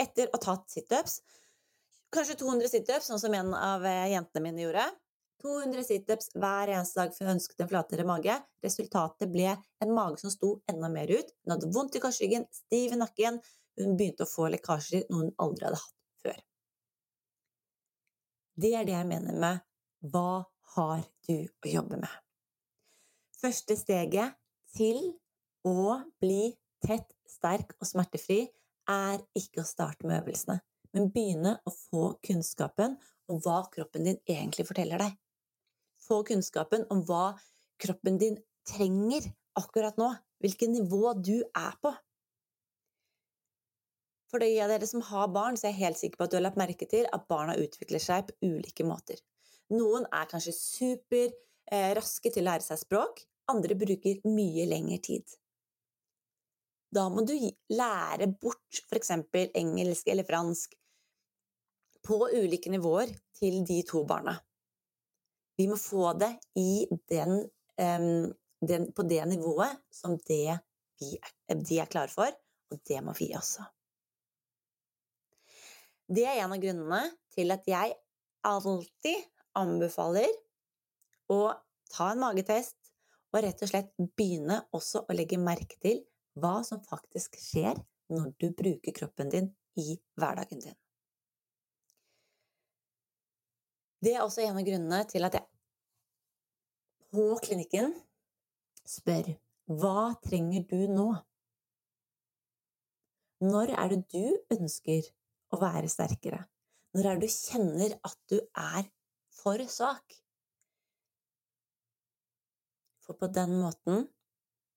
etter 0.00 0.28
å 0.28 0.36
ha 0.36 0.42
tatt 0.42 0.70
situps. 0.72 1.20
Kanskje 2.12 2.38
200 2.40 2.70
situps, 2.72 3.08
sånn 3.10 3.20
som 3.20 3.34
en 3.36 3.52
av 3.56 3.84
eh, 3.84 4.12
jentene 4.12 4.44
mine 4.44 4.64
gjorde. 4.64 4.86
200 5.44 5.84
situps 5.84 6.30
hver 6.34 6.72
eneste 6.72 7.00
dag 7.00 7.12
for 7.12 7.26
hun 7.26 7.36
ønsket 7.36 7.62
en 7.62 7.70
flatere 7.70 8.06
mage. 8.08 8.36
Resultatet 8.64 9.32
ble 9.32 9.50
en 9.52 9.94
mage 9.96 10.22
som 10.22 10.32
sto 10.32 10.54
enda 10.70 10.88
mer 10.92 11.12
ut. 11.12 11.32
Hun 11.44 11.56
hadde 11.56 11.72
vondt 11.74 11.98
i 11.98 12.02
korsryggen, 12.02 12.46
stiv 12.52 12.96
i 12.96 13.00
nakken. 13.00 13.40
Hun 13.76 13.96
begynte 13.98 14.24
å 14.24 14.30
få 14.30 14.48
lekkasjer, 14.54 15.08
noe 15.10 15.26
hun 15.26 15.34
aldri 15.42 15.68
hadde 15.68 15.80
hatt 15.82 15.96
før. 16.24 16.44
Det 18.56 18.72
er 18.72 18.88
det 18.88 18.96
jeg 18.96 19.10
mener 19.10 19.40
med 19.40 19.64
hva 20.12 20.46
har 20.76 21.04
du 21.28 21.36
å 21.44 21.68
jobbe 21.68 22.00
med? 22.00 22.25
Første 23.36 23.76
steget 23.76 24.36
til 24.76 25.10
å 25.66 25.98
bli 26.22 26.54
tett, 26.84 27.10
sterk 27.28 27.74
og 27.80 27.88
smertefri 27.88 28.46
er 28.88 29.20
ikke 29.36 29.60
å 29.60 29.68
starte 29.68 30.06
med 30.06 30.22
øvelsene, 30.22 30.60
men 30.94 31.10
begynne 31.12 31.56
å 31.66 31.72
få 31.74 32.06
kunnskapen 32.24 32.96
om 33.28 33.40
hva 33.44 33.64
kroppen 33.72 34.06
din 34.06 34.18
egentlig 34.24 34.66
forteller 34.68 35.02
deg. 35.02 35.16
Få 36.06 36.22
kunnskapen 36.24 36.86
om 36.92 37.02
hva 37.08 37.34
kroppen 37.82 38.18
din 38.22 38.38
trenger 38.66 39.26
akkurat 39.58 39.98
nå, 40.00 40.12
hvilket 40.40 40.72
nivå 40.72 41.12
du 41.18 41.40
er 41.42 41.76
på. 41.82 41.92
For 44.30 44.42
de 44.42 44.50
av 44.62 44.70
dere 44.72 44.86
som 44.88 45.04
har 45.06 45.28
barn, 45.34 45.58
så 45.58 45.68
er 45.68 45.74
jeg 45.74 45.82
helt 45.82 46.00
sikker 46.00 46.18
på 46.18 46.26
at 46.26 46.32
du 46.32 46.38
har 46.38 46.46
lagt 46.46 46.60
merke 46.60 46.88
til 46.90 47.06
at 47.14 47.26
barna 47.30 47.54
utvikler 47.60 48.02
seg 48.02 48.30
på 48.30 48.48
ulike 48.48 48.86
måter. 48.86 49.20
Noen 49.74 50.06
er 50.14 50.30
kanskje 50.30 50.54
super 50.56 51.34
raske 51.72 52.30
til 52.30 52.44
å 52.44 52.50
lære 52.50 52.66
seg 52.66 52.80
språk, 52.80 53.24
andre 53.50 53.76
bruker 53.78 54.22
mye 54.28 54.66
lengre 54.70 54.98
tid. 55.02 55.36
Da 56.94 57.08
må 57.10 57.24
du 57.26 57.34
lære 57.74 58.28
bort 58.40 58.82
f.eks. 58.86 59.12
engelsk 59.34 60.08
eller 60.08 60.26
fransk 60.26 60.76
på 62.06 62.18
ulike 62.38 62.70
nivåer 62.70 63.10
til 63.36 63.62
de 63.66 63.80
to 63.86 64.04
barna. 64.06 64.36
Vi 65.58 65.66
må 65.68 65.78
få 65.80 66.12
det 66.20 66.32
den, 67.10 67.38
um, 67.80 68.32
den, 68.60 68.90
på 68.92 69.06
det 69.08 69.24
nivået 69.26 69.80
som 69.90 70.16
det 70.28 70.58
vi, 71.00 71.16
de 71.48 71.80
er 71.80 71.90
klare 71.90 72.12
for, 72.12 72.30
og 72.72 72.80
det 72.88 73.02
må 73.04 73.12
vi 73.18 73.32
også. 73.36 73.66
Det 76.06 76.22
er 76.22 76.44
en 76.44 76.54
av 76.54 76.62
grunnene 76.62 77.02
til 77.34 77.50
at 77.50 77.66
jeg 77.66 77.96
alltid 78.46 79.24
anbefaler 79.58 80.30
å 81.32 81.40
ta 81.92 82.10
en 82.12 82.22
magetest 82.22 82.92
og 83.32 83.42
rett 83.44 83.62
og 83.62 83.70
slett 83.70 83.92
begynne 84.18 84.62
også 84.76 85.04
å 85.06 85.16
legge 85.16 85.38
merke 85.40 85.78
til 85.82 86.02
hva 86.40 86.60
som 86.66 86.82
faktisk 86.84 87.38
skjer 87.40 87.78
når 88.12 88.32
du 88.40 88.50
bruker 88.56 88.94
kroppen 88.94 89.32
din 89.32 89.48
i 89.80 89.96
hverdagen 90.16 90.62
din. 90.62 90.76
Det 94.04 94.12
er 94.14 94.22
også 94.22 94.44
en 94.44 94.58
av 94.60 94.66
grunnene 94.66 95.02
til 95.10 95.26
at 95.26 95.38
jeg 95.38 95.46
på 97.16 97.24
klinikken 97.42 97.94
spør 98.86 99.32
hva 99.66 100.12
trenger 100.22 100.66
du 100.70 100.84
nå? 100.92 101.08
Når 103.42 103.72
er 103.74 103.92
det 103.92 104.02
du 104.12 104.54
ønsker 104.54 105.08
å 105.52 105.58
være 105.60 105.90
sterkere? 105.90 106.44
Når 106.94 107.08
er 107.08 107.18
det 107.18 107.26
du 107.26 107.34
kjenner 107.34 107.96
at 108.06 108.16
du 108.30 108.38
er 108.38 108.86
for 109.34 109.60
svak? 109.68 110.20
For 113.06 113.18
på 113.18 113.30
den 113.30 113.54
måten 113.60 114.08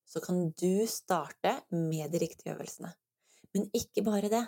så 0.10 0.22
kan 0.22 0.52
du 0.52 0.88
starte 0.88 1.60
med 1.70 2.12
de 2.12 2.22
riktige 2.22 2.54
øvelsene. 2.54 2.94
Men 3.54 3.70
ikke 3.74 4.04
bare 4.06 4.30
det. 4.30 4.46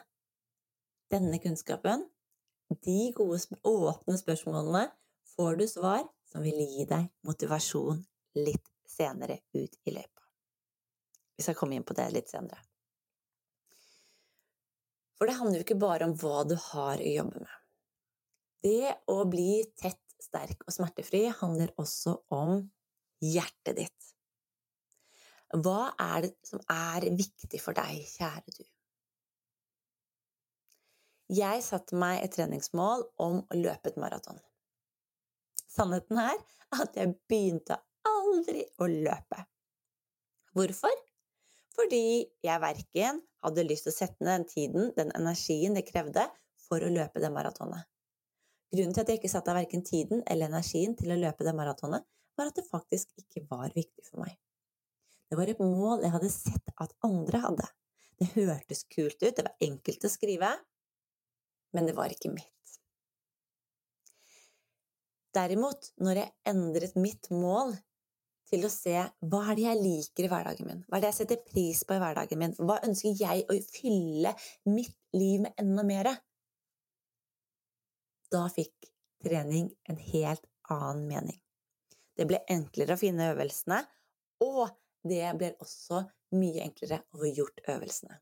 Denne 1.11 1.39
kunnskapen, 1.43 2.05
de 2.85 2.99
gode, 3.15 3.41
åpne 3.67 4.17
spørsmålene, 4.17 4.87
får 5.35 5.55
du 5.59 5.67
svar 5.67 6.05
som 6.31 6.45
vil 6.45 6.61
gi 6.63 6.85
deg 6.87 7.09
motivasjon 7.27 7.99
litt 8.39 8.67
senere 8.87 9.41
ut 9.57 9.77
i 9.85 9.93
løypa. 9.93 10.27
Vi 11.35 11.45
skal 11.45 11.57
komme 11.57 11.75
inn 11.75 11.87
på 11.87 11.97
det 11.97 12.07
litt 12.13 12.29
senere. 12.31 12.61
For 15.17 15.29
det 15.29 15.37
handler 15.37 15.59
jo 15.59 15.65
ikke 15.65 15.81
bare 15.81 16.07
om 16.07 16.15
hva 16.17 16.43
du 16.49 16.55
har 16.57 17.01
å 17.01 17.15
jobbe 17.15 17.41
med. 17.43 17.57
Det 18.61 18.93
å 19.09 19.17
bli 19.29 19.63
tett, 19.77 19.99
sterk 20.21 20.63
og 20.67 20.73
smertefri 20.73 21.27
handler 21.33 21.73
også 21.81 22.13
om 22.33 22.59
hjertet 23.21 23.77
ditt. 23.77 24.11
Hva 25.51 25.91
er 25.99 26.27
det 26.27 26.35
som 26.47 26.61
er 26.71 27.09
viktig 27.17 27.59
for 27.61 27.75
deg, 27.75 28.05
kjære 28.07 28.53
du? 28.55 28.63
Jeg 31.31 31.63
satte 31.63 31.95
meg 31.95 32.19
et 32.21 32.33
treningsmål 32.35 33.05
om 33.23 33.39
å 33.41 33.59
løpe 33.59 33.91
et 33.91 33.99
maraton. 33.99 34.39
Sannheten 35.71 36.19
er 36.19 36.39
at 36.75 36.97
jeg 36.99 37.15
begynte 37.31 37.77
aldri 38.07 38.65
å 38.79 38.87
løpe. 38.91 39.45
Hvorfor? 40.55 40.95
Fordi 41.71 42.27
jeg 42.43 42.63
verken 42.63 43.21
hadde 43.43 43.67
lyst 43.67 43.87
til 43.87 43.93
å 43.93 43.95
sette 43.95 44.25
ned 44.25 44.41
den 44.41 44.49
tiden, 44.49 44.91
den 44.97 45.13
energien 45.15 45.77
det 45.77 45.85
krevde 45.87 46.27
for 46.67 46.83
å 46.83 46.91
løpe 46.91 47.23
det 47.23 47.31
maratonet. 47.31 47.87
Grunnen 48.71 48.95
til 48.95 49.03
at 49.03 49.11
jeg 49.11 49.19
ikke 49.19 49.31
satte 49.31 49.51
av 49.51 49.59
verken 49.59 49.83
tiden 49.83 50.23
eller 50.31 50.47
energien 50.47 50.95
til 50.95 51.11
å 51.11 51.19
løpe 51.19 51.43
det 51.43 51.55
maratonet, 51.57 52.05
var 52.39 52.51
at 52.51 52.57
det 52.57 52.67
faktisk 52.69 53.11
ikke 53.19 53.43
var 53.49 53.73
viktig 53.75 54.05
for 54.07 54.23
meg. 54.23 54.37
Det 55.31 55.39
var 55.39 55.51
et 55.51 55.59
mål 55.63 56.03
jeg 56.03 56.13
hadde 56.13 56.31
sett 56.31 56.73
at 56.83 56.95
andre 57.07 57.43
hadde. 57.43 57.67
Det 58.21 58.31
hørtes 58.35 58.85
kult 58.91 59.19
ut, 59.23 59.35
det 59.35 59.45
var 59.47 59.67
enkelt 59.67 60.07
å 60.07 60.11
skrive, 60.11 60.49
men 61.75 61.87
det 61.87 61.95
var 61.97 62.11
ikke 62.13 62.31
mitt. 62.31 62.75
Derimot, 65.35 65.93
når 66.03 66.19
jeg 66.19 66.33
endret 66.51 66.97
mitt 66.99 67.29
mål 67.31 67.71
til 68.51 68.67
å 68.67 68.71
se 68.71 68.97
hva 69.31 69.41
er 69.45 69.55
det 69.55 69.63
jeg 69.63 69.79
liker 69.79 70.27
i 70.27 70.31
hverdagen 70.31 70.67
min, 70.67 70.81
hva 70.87 70.99
er 70.99 71.05
det 71.05 71.11
jeg 71.13 71.19
setter 71.21 71.43
pris 71.47 71.85
på 71.87 71.95
i 71.95 72.01
hverdagen 72.03 72.41
min, 72.41 72.55
hva 72.59 72.81
ønsker 72.83 73.15
jeg 73.15 73.45
å 73.47 73.55
fylle 73.71 74.35
mitt 74.67 74.97
liv 75.15 75.45
med 75.45 75.55
enda 75.61 75.87
mer? 75.87 76.11
Da 78.31 78.45
fikk 78.49 78.87
trening 79.23 79.69
en 79.91 79.97
helt 79.97 80.45
annen 80.71 81.07
mening. 81.07 81.39
Det 82.15 82.27
ble 82.29 82.41
enklere 82.51 82.95
å 82.95 82.99
finne 82.99 83.31
øvelsene, 83.33 83.81
og 84.43 84.71
det 85.07 85.25
ble 85.37 85.53
også 85.63 86.03
mye 86.37 86.63
enklere 86.63 87.01
å 87.11 87.21
få 87.21 87.31
gjort 87.31 87.63
øvelsene. 87.73 88.19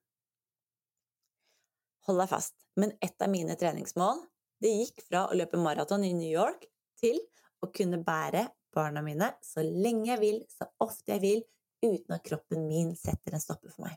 Hold 2.07 2.23
deg 2.23 2.31
fast, 2.31 2.55
men 2.79 2.95
et 3.05 3.21
av 3.21 3.29
mine 3.29 3.53
treningsmål 3.59 4.23
det 4.63 4.71
gikk 4.73 5.03
fra 5.05 5.27
å 5.29 5.37
løpe 5.37 5.59
maraton 5.61 6.03
i 6.03 6.13
New 6.15 6.31
York 6.31 6.65
til 6.99 7.19
å 7.63 7.69
kunne 7.75 8.01
bære 8.03 8.47
barna 8.75 9.03
mine 9.05 9.31
så 9.45 9.63
lenge 9.63 10.09
jeg 10.11 10.21
vil, 10.23 10.39
så 10.49 10.67
ofte 10.83 11.15
jeg 11.15 11.23
vil, 11.23 11.43
uten 11.85 12.15
at 12.15 12.25
kroppen 12.25 12.65
min 12.67 12.95
setter 12.97 13.35
en 13.35 13.43
stopper 13.43 13.71
for 13.71 13.85
meg. 13.85 13.95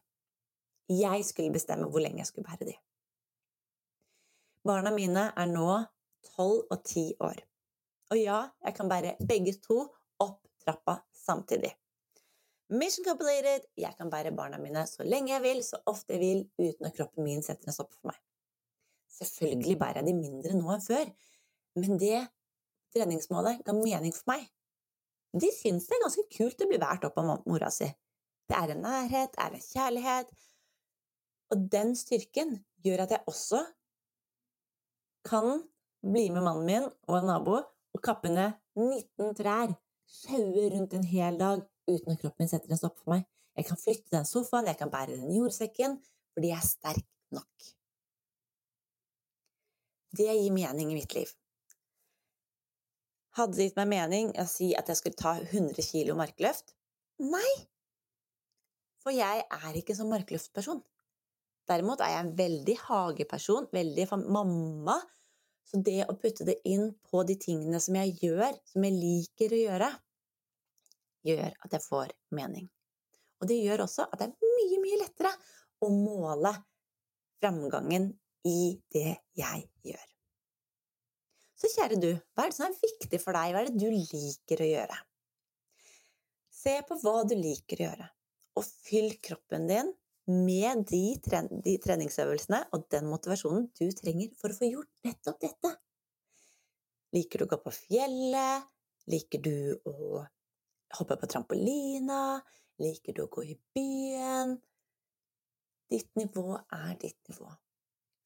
Jeg 0.92 1.25
skulle 1.26 1.54
bestemme 1.54 1.88
hvor 1.88 2.04
lenge 2.04 2.21
jeg 2.23 2.31
skulle 2.31 2.50
bære 2.50 2.69
de. 2.69 2.76
Barna 4.66 4.92
mine 4.95 5.31
er 5.35 5.49
nå 5.50 5.69
tolv 6.26 6.67
og 6.71 6.83
ti 6.87 7.11
år. 7.21 7.43
Og 8.12 8.21
ja, 8.21 8.41
jeg 8.64 8.76
kan 8.76 8.91
bære 8.91 9.14
begge 9.29 9.55
to 9.64 9.79
opp 10.23 10.41
trappa 10.64 10.99
samtidig. 11.17 11.73
Mission 12.73 13.05
completed! 13.05 13.67
Jeg 13.76 13.97
kan 13.99 14.11
bære 14.12 14.33
barna 14.37 14.61
mine 14.61 14.87
så 14.88 15.05
lenge 15.05 15.35
jeg 15.35 15.43
vil, 15.45 15.61
så 15.64 15.81
ofte 15.87 16.17
jeg 16.17 16.23
vil, 16.23 16.45
uten 16.59 16.88
at 16.88 16.97
kroppen 16.97 17.26
min 17.26 17.45
setter 17.45 17.69
en 17.69 17.76
stopp 17.76 17.93
for 17.93 18.12
meg. 18.12 18.19
Selvfølgelig 19.12 19.79
bærer 19.81 20.00
jeg 20.00 20.09
de 20.09 20.17
mindre 20.17 20.57
nå 20.57 20.73
enn 20.73 20.85
før, 20.85 21.12
men 21.76 22.00
det 22.00 22.25
treningsmålet 22.97 23.61
ga 23.67 23.76
mening 23.76 24.14
for 24.17 24.33
meg 24.33 24.49
de 25.33 25.49
syns 25.55 25.87
det 25.88 25.97
er 25.97 26.05
ganske 26.05 26.25
kult 26.37 26.62
å 26.62 26.69
bli 26.69 26.79
båret 26.81 27.05
opp 27.09 27.21
av 27.21 27.29
mora 27.49 27.71
si. 27.73 27.88
Det 28.49 28.57
er 28.59 28.75
en 28.75 28.83
nærhet, 28.85 29.33
det 29.33 29.45
er 29.45 29.55
en 29.57 29.64
kjærlighet. 29.64 30.33
Og 31.52 31.69
den 31.73 31.95
styrken 31.97 32.59
gjør 32.85 33.05
at 33.07 33.14
jeg 33.17 33.25
også 33.31 33.62
kan 35.29 35.62
bli 36.02 36.28
med 36.35 36.44
mannen 36.44 36.66
min 36.66 36.88
og 37.09 37.18
en 37.18 37.28
nabo 37.30 37.59
og 37.62 38.02
kappe 38.04 38.30
ned 38.32 38.56
19 38.78 39.37
trær, 39.38 39.75
sjaue 40.09 40.71
rundt 40.75 40.97
en 40.97 41.06
hel 41.06 41.38
dag 41.40 41.62
uten 41.88 42.14
at 42.14 42.21
kroppen 42.23 42.44
min 42.44 42.50
setter 42.50 42.73
en 42.73 42.80
stopp 42.80 42.99
for 43.00 43.14
meg. 43.14 43.26
Jeg 43.56 43.68
kan 43.68 43.78
flytte 43.78 44.14
den 44.14 44.26
sofaen, 44.28 44.71
jeg 44.71 44.78
kan 44.80 44.90
bære 44.92 45.18
den 45.18 45.32
jordsekken, 45.35 45.99
fordi 46.32 46.52
jeg 46.52 46.59
er 46.59 46.68
sterk 46.68 47.09
nok. 47.37 47.68
Det 50.16 50.28
gir 50.28 50.52
mening 50.52 50.92
i 50.92 50.97
mitt 50.97 51.14
liv. 51.16 51.30
Hadde 53.37 53.56
det 53.56 53.68
gitt 53.68 53.78
meg 53.80 53.88
mening 53.88 54.32
å 54.40 54.44
si 54.49 54.73
at 54.76 54.88
jeg 54.90 54.99
skulle 54.99 55.21
ta 55.21 55.38
100 55.40 55.85
kilo 55.87 56.16
markløft? 56.18 56.75
Nei! 57.25 57.52
For 59.00 59.14
jeg 59.14 59.44
er 59.47 59.78
ikke 59.78 59.97
sånn 59.97 60.12
markløftperson. 60.12 60.82
Derimot 61.68 62.02
er 62.04 62.12
jeg 62.12 62.25
en 62.26 62.35
veldig 62.38 62.76
hageperson, 62.87 63.68
veldig 63.73 64.06
mamma. 64.26 64.99
Så 65.73 65.81
det 65.81 66.02
å 66.05 66.19
putte 66.21 66.45
det 66.45 66.59
inn 66.69 66.91
på 67.09 67.23
de 67.25 67.38
tingene 67.41 67.79
som 67.81 67.97
jeg 67.97 68.12
gjør, 68.21 68.59
som 68.69 68.85
jeg 68.85 68.93
liker 68.93 69.55
å 69.57 69.61
gjøre, 69.62 69.88
gjør 71.25 71.47
at 71.49 71.76
jeg 71.79 71.85
får 71.87 72.12
mening. 72.37 72.67
Og 73.41 73.49
det 73.49 73.57
gjør 73.62 73.87
også 73.87 74.05
at 74.05 74.21
det 74.21 74.29
er 74.29 74.52
mye, 74.52 74.81
mye 74.83 74.99
lettere 75.00 75.33
å 75.83 75.88
måle 75.95 76.52
framgangen 77.41 78.11
i 78.45 78.75
det 78.93 79.17
jeg 79.38 79.64
gjør. 79.88 80.05
Så 81.57 81.71
kjære 81.73 81.99
du, 82.02 82.11
hva 82.35 82.45
er 82.45 82.52
det 82.52 82.59
som 82.59 82.67
er 82.69 82.76
viktig 82.76 83.23
for 83.23 83.38
deg, 83.38 83.55
hva 83.55 83.62
er 83.62 83.71
det 83.71 83.81
du 83.81 83.88
liker 83.88 84.61
å 84.61 84.69
gjøre? 84.69 85.00
Se 86.52 86.76
på 86.87 87.00
hva 87.00 87.23
du 87.25 87.33
liker 87.38 87.81
å 87.81 87.87
gjøre, 87.88 88.09
og 88.61 88.69
fyll 88.85 89.14
kroppen 89.25 89.71
din 89.71 89.93
med 90.31 90.85
de, 90.87 91.02
tren 91.25 91.49
de 91.64 91.75
treningsøvelsene 91.83 92.62
og 92.75 92.87
den 92.95 93.09
motivasjonen 93.11 93.67
du 93.79 93.88
trenger 93.99 94.31
for 94.38 94.52
å 94.52 94.59
få 94.59 94.69
gjort 94.71 94.91
nettopp 95.07 95.41
dette. 95.43 95.73
Liker 97.12 97.43
du 97.43 97.47
å 97.47 97.50
gå 97.50 97.59
på 97.64 97.75
fjellet? 97.75 98.69
Liker 99.11 99.43
du 99.43 99.57
å 99.88 100.23
hoppe 100.99 101.19
på 101.19 101.29
trampolina? 101.29 102.38
Liker 102.83 103.17
du 103.17 103.25
å 103.25 103.31
gå 103.33 103.45
i 103.50 103.57
byen? 103.75 104.57
Ditt 105.93 106.09
nivå 106.17 106.55
er 106.73 106.95
ditt 107.02 107.19
nivå. 107.29 107.50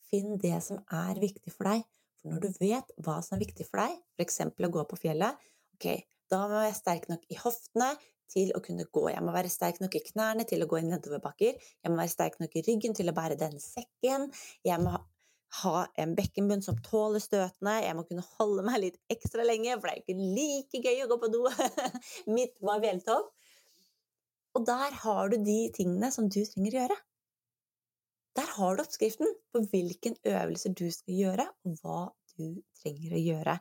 Finn 0.07 0.37
det 0.39 0.59
som 0.63 0.79
er 0.95 1.19
viktig 1.19 1.51
for 1.53 1.73
deg, 1.73 1.87
For 2.17 2.33
når 2.33 2.45
du 2.47 2.61
vet 2.61 2.93
hva 3.05 3.19
som 3.25 3.37
er 3.37 3.43
viktig 3.45 3.67
for 3.69 3.83
deg, 3.83 3.97
f.eks. 4.17 4.39
å 4.49 4.71
gå 4.73 4.85
på 4.89 4.99
fjellet, 4.99 5.37
ok, 5.77 5.87
da 6.31 6.45
må 6.47 6.61
jeg 6.61 6.71
være 6.71 6.79
sterk 6.79 7.09
nok 7.11 7.27
i 7.31 7.39
hoftene 7.39 7.91
til 8.33 8.53
å 8.57 8.63
kunne 8.65 8.87
gå. 8.93 9.05
Jeg 9.13 9.25
må 9.25 9.35
være 9.35 9.51
sterk 9.53 9.81
nok 9.83 9.97
i 9.99 10.05
knærne 10.11 10.47
til 10.49 10.65
å 10.65 10.69
gå 10.71 10.81
i 10.81 10.87
nedoverbakker. 10.87 11.59
Jeg 11.59 11.93
må 11.93 12.01
være 12.01 12.13
sterk 12.13 12.41
nok 12.43 12.57
i 12.57 12.65
ryggen 12.67 12.97
til 12.97 13.11
å 13.11 13.15
bære 13.17 13.39
den 13.41 13.59
sekken. 13.63 14.29
Jeg 14.67 14.83
må 14.83 14.97
ha 15.63 15.83
en 16.03 16.15
bekkenbunn 16.19 16.65
som 16.65 16.79
tåler 16.85 17.23
støtene. 17.23 17.79
Jeg 17.85 17.97
må 17.97 18.05
kunne 18.09 18.27
holde 18.37 18.65
meg 18.67 18.81
litt 18.83 19.01
ekstra 19.13 19.47
lenge, 19.47 19.77
for 19.79 19.89
det 19.89 19.95
er 19.95 20.03
ikke 20.05 20.31
like 20.37 20.83
gøy 20.85 21.05
å 21.05 21.11
gå 21.13 21.21
på 21.23 21.33
do 21.33 21.45
midt 22.37 22.57
på 22.61 22.73
en 22.73 22.83
fjelltopp. 22.85 23.31
Og 24.57 24.65
der 24.67 24.97
har 25.03 25.31
du 25.31 25.37
de 25.45 25.61
tingene 25.77 26.11
som 26.13 26.31
du 26.33 26.41
trenger 26.41 26.73
å 26.73 26.83
gjøre. 26.83 26.99
Der 28.37 28.53
har 28.57 28.77
du 28.77 28.83
oppskriften 28.83 29.33
på 29.53 29.63
hvilken 29.73 30.17
øvelse 30.29 30.73
du 30.77 30.87
skal 30.93 31.17
gjøre, 31.17 31.47
og 31.65 31.79
hva 31.81 32.01
du 32.37 32.61
trenger 32.81 33.17
å 33.17 33.23
gjøre 33.23 33.57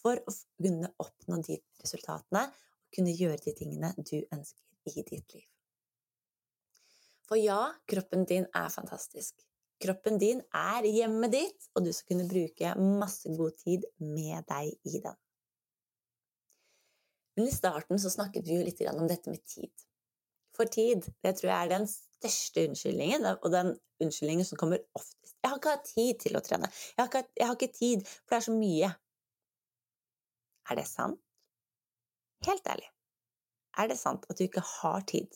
for 0.00 0.20
å 0.22 0.32
kunne 0.62 0.92
oppnå 1.02 1.40
de 1.44 1.58
resultatene 1.82 2.46
kunne 2.96 3.14
gjøre 3.16 3.42
de 3.44 3.54
tingene 3.56 3.92
du 3.98 4.16
ønsker 4.20 4.64
i 4.92 5.04
ditt 5.04 5.34
liv. 5.34 5.44
For 7.26 7.38
ja, 7.40 7.60
kroppen 7.90 8.24
din 8.28 8.46
er 8.54 8.70
fantastisk. 8.70 9.34
Kroppen 9.82 10.16
din 10.22 10.40
er 10.56 10.86
hjemmet 10.88 11.34
ditt, 11.34 11.68
og 11.74 11.84
du 11.84 11.92
skal 11.92 12.14
kunne 12.14 12.28
bruke 12.30 12.74
masse 12.80 13.32
god 13.36 13.56
tid 13.60 13.84
med 14.00 14.46
deg 14.48 14.72
i 14.88 15.00
den. 15.04 15.18
Men 17.36 17.50
i 17.50 17.52
starten 17.52 18.00
så 18.00 18.12
snakket 18.12 18.46
vi 18.46 18.56
jo 18.56 18.64
litt 18.64 18.80
om 18.88 19.08
dette 19.10 19.32
med 19.32 19.42
tid. 19.44 19.72
For 20.56 20.70
tid, 20.72 21.04
det 21.20 21.34
tror 21.36 21.50
jeg 21.50 21.66
er 21.66 21.72
den 21.74 21.90
største 21.90 22.64
unnskyldningen, 22.70 23.26
og 23.42 23.50
den 23.52 23.74
unnskyldningen 24.00 24.48
som 24.48 24.60
kommer 24.60 24.80
oftest. 24.96 25.34
'Jeg 25.36 25.50
har 25.50 25.58
ikke 25.58 25.74
hatt 25.74 25.90
tid 25.92 26.22
til 26.24 26.38
å 26.38 26.40
trene. 26.40 26.70
Jeg 26.96 27.02
har, 27.02 27.10
ikke, 27.10 27.32
jeg 27.36 27.46
har 27.46 27.58
ikke 27.58 27.76
tid, 27.76 28.06
for 28.24 28.32
det 28.32 28.38
er 28.38 28.46
så 28.46 28.56
mye.' 28.56 28.94
Er 30.70 30.80
det 30.80 30.86
sant? 30.88 31.20
Helt 32.44 32.68
ærlig. 32.68 32.88
Er 33.76 33.88
det 33.90 33.98
sant 34.00 34.24
at 34.30 34.38
du 34.38 34.44
ikke 34.44 34.64
har 34.64 35.00
tid? 35.08 35.28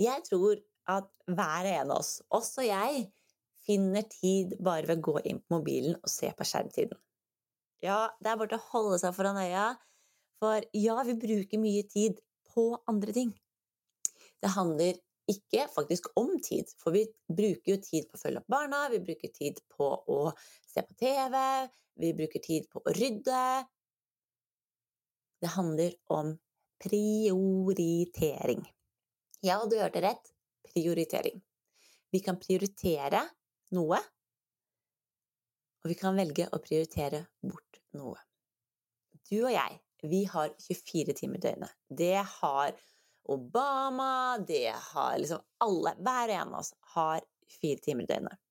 Jeg 0.00 0.22
tror 0.28 0.60
at 0.92 1.08
hver 1.26 1.68
en 1.70 1.90
av 1.90 1.98
oss, 1.98 2.20
også 2.30 2.66
jeg, 2.66 3.06
finner 3.66 4.04
tid 4.12 4.54
bare 4.62 4.86
ved 4.86 5.00
å 5.00 5.06
gå 5.08 5.16
inn 5.26 5.40
på 5.42 5.56
mobilen 5.56 5.96
og 5.96 6.10
se 6.12 6.30
på 6.36 6.46
skjermtiden. 6.46 6.98
Ja, 7.84 8.06
det 8.20 8.30
er 8.30 8.38
bare 8.38 8.52
til 8.52 8.60
å 8.60 8.68
holde 8.70 9.00
seg 9.02 9.16
foran 9.16 9.40
øya, 9.40 9.66
for 10.40 10.64
ja, 10.76 11.00
vi 11.08 11.16
bruker 11.18 11.60
mye 11.60 11.82
tid 11.90 12.20
på 12.52 12.68
andre 12.88 13.14
ting. 13.16 13.32
Det 14.42 14.52
handler 14.54 15.00
ikke 15.30 15.66
faktisk 15.72 16.08
om 16.18 16.36
tid, 16.42 16.70
for 16.80 16.94
vi 16.94 17.04
bruker 17.26 17.74
jo 17.74 17.78
tid 17.82 18.06
på 18.10 18.18
å 18.18 18.22
følge 18.22 18.42
opp 18.42 18.52
barna, 18.52 18.84
vi 18.92 19.00
bruker 19.02 19.32
tid 19.34 19.58
på 19.72 19.88
å 20.12 20.20
se 20.66 20.84
på 20.86 20.96
TV, 21.00 21.36
vi 22.02 22.12
bruker 22.16 22.42
tid 22.44 22.68
på 22.70 22.82
å 22.84 22.94
rydde. 22.94 23.42
Det 25.42 25.52
handler 25.56 25.96
om 26.14 26.34
prioritering. 26.82 28.62
Ja, 29.44 29.58
du 29.66 29.76
hørte 29.80 30.02
rett 30.04 30.32
prioritering. 30.70 31.42
Vi 32.12 32.20
kan 32.24 32.38
prioritere 32.40 33.22
noe, 33.76 33.98
og 35.82 35.90
vi 35.90 35.96
kan 35.98 36.16
velge 36.18 36.48
å 36.52 36.62
prioritere 36.62 37.26
bort 37.42 37.80
noe. 37.96 38.18
Du 39.26 39.40
og 39.42 39.52
jeg, 39.52 39.80
vi 40.06 40.24
har 40.30 40.52
24 40.62 41.16
timer 41.18 41.40
i 41.40 41.44
døgnet. 41.48 41.74
Det 41.88 42.18
har 42.38 42.76
Obama, 43.32 44.38
det 44.38 44.72
har 44.92 45.16
liksom 45.18 45.42
alle 45.64 45.94
Hver 45.98 46.32
en 46.36 46.52
av 46.54 46.60
oss 46.60 46.72
har 46.94 47.22
fire 47.60 47.82
timer 47.82 48.06
i 48.06 48.10
døgnet. 48.10 48.42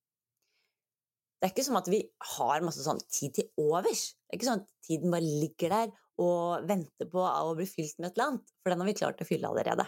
Det 1.36 1.48
er 1.48 1.54
ikke 1.54 1.66
som 1.68 1.78
at 1.78 1.90
vi 1.92 2.00
har 2.38 2.64
masse 2.66 2.84
sånn 2.84 3.02
tid 3.12 3.36
til 3.38 3.50
overs. 3.62 4.08
Det 4.16 4.34
er 4.34 4.40
ikke 4.40 4.48
sånn 4.48 4.64
at 4.64 4.88
tiden 4.88 5.14
bare 5.14 5.36
ligger 5.44 5.74
der 5.76 5.94
og 6.24 6.66
venter 6.70 7.10
på 7.12 7.22
å 7.22 7.54
bli 7.58 7.68
fylt 7.68 8.00
med 8.00 8.10
et 8.10 8.18
eller 8.18 8.32
annet, 8.32 8.54
for 8.64 8.72
den 8.72 8.82
har 8.82 8.90
vi 8.90 8.98
klart 8.98 9.22
å 9.22 9.28
fylle 9.28 9.52
allerede. 9.52 9.86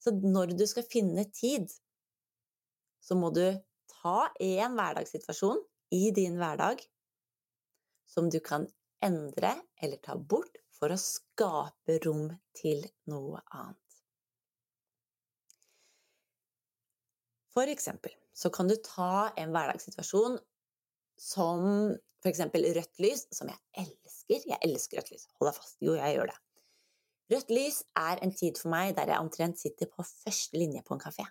Så 0.00 0.12
når 0.16 0.56
du 0.58 0.64
skal 0.68 0.88
finne 0.88 1.26
tid, 1.32 1.68
så 3.04 3.16
må 3.20 3.30
du 3.36 3.44
ta 3.92 4.18
en 4.42 4.76
hverdagssituasjon 4.76 5.60
i 5.96 6.08
din 6.16 6.40
hverdag 6.40 6.82
som 8.10 8.28
du 8.32 8.40
kan 8.44 8.66
endre 9.04 9.54
eller 9.82 10.00
ta 10.04 10.16
bort 10.16 10.63
for 10.84 10.92
å 10.92 11.00
skape 11.00 11.94
rom 12.04 12.26
til 12.52 12.82
noe 13.08 13.40
annet. 13.56 14.00
For 17.54 17.70
eksempel 17.72 18.12
så 18.36 18.50
kan 18.52 18.68
du 18.68 18.74
ta 18.84 19.30
en 19.40 19.54
hverdagssituasjon 19.54 20.36
som 21.16 21.62
for 22.20 22.28
eksempel 22.28 22.66
rødt 22.76 23.00
lys, 23.00 23.22
som 23.32 23.48
jeg 23.48 23.60
elsker. 23.80 24.44
Jeg 24.50 24.58
elsker 24.66 25.00
rødt 25.00 25.12
lys. 25.14 25.24
Hold 25.38 25.48
deg 25.48 25.56
fast. 25.56 25.76
Jo, 25.84 25.94
jeg 25.96 26.18
gjør 26.18 26.32
det. 26.32 26.36
Rødt 27.32 27.52
lys 27.54 27.78
er 28.00 28.20
en 28.26 28.34
tid 28.36 28.60
for 28.60 28.72
meg 28.74 28.92
der 28.98 29.14
jeg 29.14 29.24
omtrent 29.24 29.60
sitter 29.60 29.88
på 29.88 30.04
første 30.04 30.60
linje 30.60 30.82
på 30.84 30.98
en 30.98 31.04
kafé. 31.04 31.24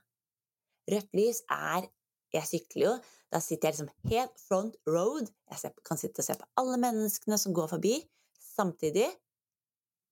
Rødt 0.90 1.14
lys 1.18 1.44
er 1.54 1.92
Jeg 2.34 2.50
sykler 2.50 2.82
jo. 2.82 2.92
Da 3.30 3.38
sitter 3.38 3.70
jeg 3.70 3.76
liksom 3.76 4.10
helt 4.10 4.40
front 4.42 4.78
road. 4.90 5.28
Jeg 5.54 5.70
kan 5.86 6.00
sitte 6.02 6.24
og 6.24 6.26
se 6.26 6.34
på 6.40 6.48
alle 6.58 6.80
menneskene 6.82 7.38
som 7.38 7.54
går 7.54 7.68
forbi. 7.76 8.00
Samtidig 8.42 9.12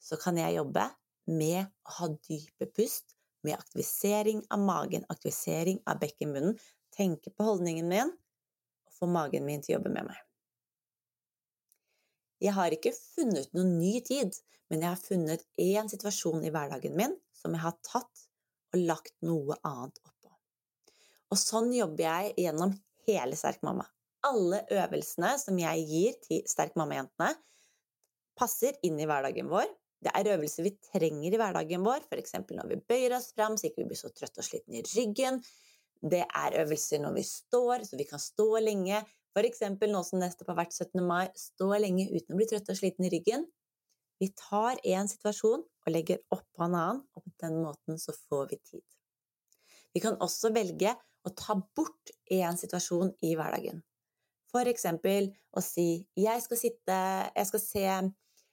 så 0.02 0.18
kan 0.22 0.40
jeg 0.40 0.58
jobbe 0.58 0.88
med 1.32 1.70
å 1.86 1.98
ha 2.00 2.10
dype 2.28 2.68
pust, 2.76 3.16
med 3.42 3.58
aktivisering 3.58 4.44
av 4.54 4.62
magen, 4.62 5.06
aktivisering 5.10 5.80
av 5.90 6.02
bekkenbunnen, 6.02 6.58
tenke 6.94 7.32
på 7.34 7.46
holdningen 7.48 7.88
min 7.90 8.12
og 8.12 8.94
få 8.94 9.10
magen 9.10 9.48
min 9.48 9.64
til 9.64 9.74
å 9.74 9.80
jobbe 9.80 9.94
med 9.96 10.12
meg. 10.12 10.20
Jeg 12.42 12.54
har 12.58 12.74
ikke 12.74 12.94
funnet 12.98 13.50
noen 13.54 13.76
ny 13.80 13.96
tid, 14.06 14.34
men 14.70 14.82
jeg 14.82 14.90
har 14.90 15.02
funnet 15.02 15.46
én 15.62 15.90
situasjon 15.90 16.46
i 16.46 16.54
hverdagen 16.54 16.96
min 16.98 17.14
som 17.38 17.54
jeg 17.58 17.64
har 17.66 17.78
tatt 17.86 18.26
og 18.72 18.86
lagt 18.88 19.14
noe 19.26 19.58
annet 19.68 19.98
oppå. 20.06 20.32
Og 21.34 21.40
sånn 21.40 21.70
jobber 21.76 22.06
jeg 22.08 22.34
gjennom 22.46 22.74
hele 23.10 23.38
Sterk 23.38 23.62
mamma. 23.66 23.86
Alle 24.26 24.62
øvelsene 24.70 25.36
som 25.42 25.58
jeg 25.58 25.86
gir 25.90 26.18
til 26.26 26.42
Sterk 26.50 26.78
mamma-jentene, 26.80 27.34
passer 28.38 28.78
inn 28.86 29.00
i 29.02 29.08
hverdagen 29.10 29.50
vår, 29.52 29.70
det 30.02 30.12
er 30.18 30.32
øvelser 30.34 30.66
vi 30.66 30.74
trenger 30.90 31.34
i 31.34 31.38
hverdagen 31.38 31.84
vår, 31.86 32.06
f.eks. 32.10 32.34
når 32.50 32.70
vi 32.72 32.80
bøyer 32.90 33.14
oss 33.18 33.32
fram 33.36 33.58
så 33.58 33.70
ikke 33.70 33.84
vi 33.84 33.92
blir 33.92 34.00
så 34.00 34.10
trøtte 34.10 34.42
og 34.42 34.48
slitne 34.48 34.80
i 34.80 34.86
ryggen. 34.96 35.42
Det 36.02 36.24
er 36.26 36.58
øvelser 36.64 37.04
når 37.04 37.20
vi 37.20 37.24
står, 37.28 37.86
så 37.86 38.00
vi 38.00 38.08
kan 38.10 38.22
stå 38.22 38.48
lenge. 38.66 39.04
F.eks. 39.36 39.62
nå 39.70 40.02
som 40.08 40.22
nettopp 40.24 40.50
har 40.54 40.64
vært 40.64 40.74
17. 40.74 41.04
mai, 41.06 41.28
stå 41.38 41.70
lenge 41.78 42.08
uten 42.10 42.34
å 42.34 42.40
bli 42.40 42.48
trøtt 42.50 42.72
og 42.74 42.80
sliten 42.80 43.06
i 43.06 43.12
ryggen. 43.14 43.46
Vi 44.22 44.32
tar 44.38 44.82
én 44.86 45.10
situasjon 45.10 45.62
og 45.62 45.94
legger 45.94 46.22
oppå 46.34 46.66
en 46.66 46.76
annen, 46.78 47.06
og 47.14 47.24
på 47.26 47.32
den 47.42 47.62
måten 47.62 48.02
så 48.02 48.14
får 48.30 48.52
vi 48.52 48.60
tid. 48.72 48.86
Vi 49.94 50.02
kan 50.02 50.18
også 50.22 50.52
velge 50.56 50.96
å 51.26 51.34
ta 51.38 51.56
bort 51.78 52.14
én 52.32 52.58
situasjon 52.58 53.14
i 53.26 53.36
hverdagen. 53.38 53.82
For 54.52 54.68
eksempel 54.68 55.30
å 55.56 55.62
si 55.64 56.06
'jeg 56.18 56.42
skal 56.42 56.58
sitte 56.58 56.98
Jeg 57.36 57.48
skal 57.48 57.60
se 57.60 57.86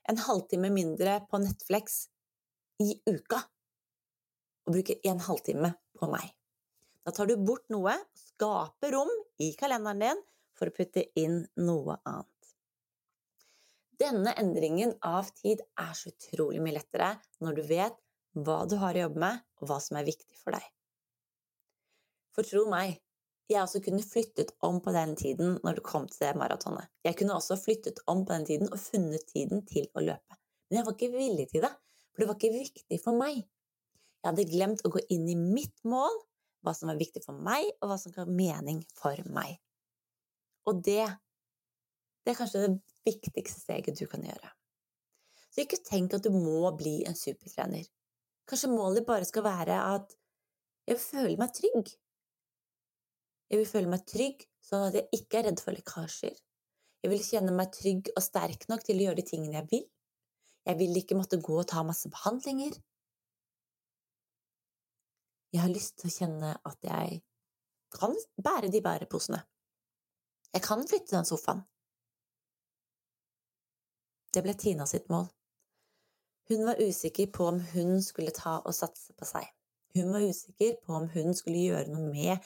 en 0.08 0.20
halvtime 0.24 0.70
mindre 0.72 1.20
på 1.30 1.40
Netflix 1.42 2.06
i 2.82 2.94
uka 3.10 3.40
og 4.68 4.74
bruker 4.76 5.00
en 5.08 5.20
halvtime 5.24 5.72
på 5.98 6.08
meg. 6.12 6.32
Da 7.04 7.14
tar 7.16 7.28
du 7.28 7.38
bort 7.40 7.64
noe, 7.72 7.94
skaper 8.12 8.92
rom 8.92 9.12
i 9.40 9.54
kalenderen 9.56 10.02
din 10.02 10.24
for 10.58 10.68
å 10.68 10.74
putte 10.76 11.06
inn 11.16 11.40
noe 11.60 11.96
annet. 12.02 12.52
Denne 13.98 14.34
endringen 14.38 14.92
av 15.02 15.30
tid 15.40 15.64
er 15.80 15.94
så 15.96 16.12
utrolig 16.12 16.60
mye 16.62 16.76
lettere 16.76 17.14
når 17.42 17.56
du 17.56 17.62
vet 17.70 17.96
hva 18.38 18.60
du 18.68 18.76
har 18.78 18.94
å 18.94 19.06
jobbe 19.06 19.22
med, 19.24 19.40
og 19.58 19.70
hva 19.70 19.78
som 19.82 19.98
er 19.98 20.06
viktig 20.06 20.36
for 20.38 20.54
deg. 20.54 20.66
For 22.36 22.46
tro 22.46 22.68
meg, 22.70 23.00
jeg 23.48 23.62
også 23.62 23.80
kunne 23.84 24.04
flyttet 24.04 24.50
om 24.64 24.80
på 24.84 24.92
den 24.92 25.14
tiden 25.16 25.54
når 25.64 25.78
det 25.78 25.84
kom 25.86 26.08
til 26.10 26.26
det 26.26 26.34
maratonet. 26.36 26.90
Jeg 27.04 27.16
kunne 27.16 27.36
også 27.36 27.56
flyttet 27.56 28.02
om 28.06 28.24
på 28.26 28.34
den 28.34 28.44
tiden 28.48 28.72
og 28.72 28.80
funnet 28.80 29.24
tiden 29.30 29.62
til 29.68 29.86
å 29.96 30.04
løpe. 30.04 30.36
Men 30.68 30.80
jeg 30.80 30.86
var 30.86 30.96
ikke 30.96 31.14
villig 31.14 31.46
til 31.52 31.64
det, 31.64 31.70
for 32.12 32.22
det 32.22 32.28
var 32.28 32.36
ikke 32.36 32.58
viktig 32.58 32.98
for 33.04 33.16
meg. 33.16 33.38
Jeg 34.18 34.28
hadde 34.28 34.50
glemt 34.50 34.84
å 34.84 34.92
gå 34.92 35.00
inn 35.14 35.24
i 35.32 35.38
mitt 35.38 35.76
mål, 35.88 36.12
hva 36.66 36.74
som 36.76 36.90
var 36.90 37.00
viktig 37.00 37.22
for 37.24 37.40
meg, 37.40 37.70
og 37.80 37.88
hva 37.88 37.96
som 38.02 38.12
ga 38.12 38.26
mening 38.28 38.82
for 38.98 39.22
meg. 39.32 39.56
Og 40.68 40.82
det, 40.84 41.04
det 42.26 42.34
er 42.34 42.38
kanskje 42.38 42.64
det 42.66 42.72
viktigste 43.08 43.62
steget 43.62 43.96
du 43.96 44.04
kan 44.10 44.26
gjøre. 44.26 44.52
Så 45.48 45.64
ikke 45.64 45.80
tenk 45.86 46.12
at 46.18 46.26
du 46.26 46.34
må 46.34 46.68
bli 46.76 47.00
en 47.08 47.16
supertrener. 47.16 47.86
Kanskje 48.48 48.72
målet 48.72 49.06
bare 49.08 49.24
skal 49.28 49.46
være 49.46 49.78
at 49.94 50.12
jeg 50.88 51.00
føler 51.00 51.40
meg 51.40 51.54
trygg. 51.56 51.94
Jeg 53.48 53.62
vil 53.62 53.68
føle 53.68 53.90
meg 53.90 54.04
trygg, 54.08 54.44
sånn 54.60 54.88
at 54.90 54.98
jeg 54.98 55.20
ikke 55.20 55.40
er 55.40 55.48
redd 55.48 55.62
for 55.64 55.76
lekkasjer. 55.76 56.36
Jeg 57.02 57.12
vil 57.12 57.22
kjenne 57.24 57.54
meg 57.54 57.70
trygg 57.72 58.10
og 58.14 58.24
sterk 58.24 58.66
nok 58.68 58.82
til 58.84 58.98
å 58.98 59.06
gjøre 59.06 59.20
de 59.20 59.26
tingene 59.30 59.60
jeg 59.60 59.68
vil. 59.70 59.86
Jeg 60.68 60.78
vil 60.80 61.00
ikke 61.00 61.16
måtte 61.16 61.40
gå 61.40 61.54
og 61.60 61.68
ta 61.70 61.84
masse 61.86 62.10
behandlinger. 62.12 62.74
Jeg 65.54 65.62
har 65.64 65.72
lyst 65.72 65.96
til 66.00 66.10
å 66.10 66.16
kjenne 66.18 66.52
at 66.68 66.84
jeg 66.84 67.22
kan 67.94 68.12
bære 68.36 68.68
de 68.72 68.82
bæreposene. 68.84 69.40
Jeg 70.52 70.64
kan 70.64 70.84
flytte 70.88 71.16
den 71.16 71.28
sofaen. 71.28 71.62
Det 74.34 74.42
ble 74.44 74.52
Tina 74.60 74.84
sitt 74.86 75.08
mål. 75.08 75.30
Hun 76.48 76.66
var 76.68 76.80
usikker 76.80 77.30
på 77.32 77.46
om 77.48 77.62
hun 77.72 78.02
skulle 78.04 78.32
ta 78.36 78.58
og 78.58 78.76
satse 78.76 79.16
på 79.16 79.24
seg. 79.28 79.48
Hun 79.96 80.12
var 80.12 80.24
usikker 80.24 80.76
på 80.84 80.96
om 81.00 81.08
hun 81.14 81.32
skulle 81.36 81.64
gjøre 81.64 81.92
noe 81.94 82.12
med 82.12 82.44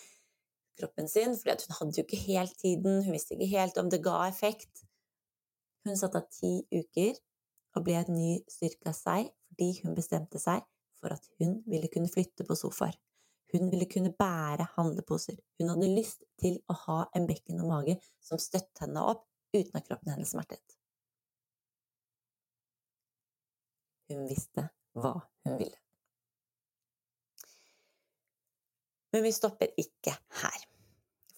kroppen 0.82 1.08
sin, 1.08 1.36
for 1.38 1.54
hun 1.54 1.78
hadde 1.78 2.00
jo 2.00 2.04
ikke 2.04 2.20
helt 2.26 2.58
tiden, 2.60 3.04
hun 3.06 3.14
visste 3.14 3.36
ikke 3.36 3.52
helt 3.54 3.78
om 3.80 3.88
det 3.92 4.02
ga 4.04 4.18
effekt. 4.26 4.82
Hun 5.86 5.96
satte 5.98 6.20
av 6.20 6.28
ti 6.30 6.58
uker 6.74 7.16
og 7.76 7.86
ble 7.86 7.96
et 7.98 8.10
ny 8.12 8.34
styrke 8.50 8.90
av 8.90 8.98
seg 8.98 9.30
fordi 9.52 9.70
hun 9.82 9.96
bestemte 9.96 10.40
seg 10.42 10.62
for 11.00 11.14
at 11.14 11.26
hun 11.40 11.58
ville 11.68 11.90
kunne 11.92 12.10
flytte 12.10 12.46
på 12.46 12.56
sofaer. 12.58 12.94
Hun 13.52 13.68
ville 13.72 13.88
kunne 13.90 14.14
bære 14.16 14.64
handleposer. 14.76 15.36
Hun 15.60 15.68
hadde 15.74 15.90
lyst 15.92 16.22
til 16.40 16.56
å 16.72 16.76
ha 16.86 16.98
en 17.16 17.26
bekken 17.28 17.60
og 17.60 17.68
mage 17.68 17.98
som 18.24 18.40
støttet 18.40 18.86
henne 18.86 19.02
opp 19.12 19.26
uten 19.52 19.76
at 19.76 19.88
kroppen 19.88 20.14
hennes 20.14 20.32
smertet. 20.32 20.78
Hun 24.08 24.24
visste 24.30 24.70
hva 24.96 25.18
hun 25.44 25.58
ville. 25.60 25.76
Men 29.12 29.26
vi 29.26 29.32
stopper 29.36 29.74
ikke 29.76 30.14
her. 30.40 30.71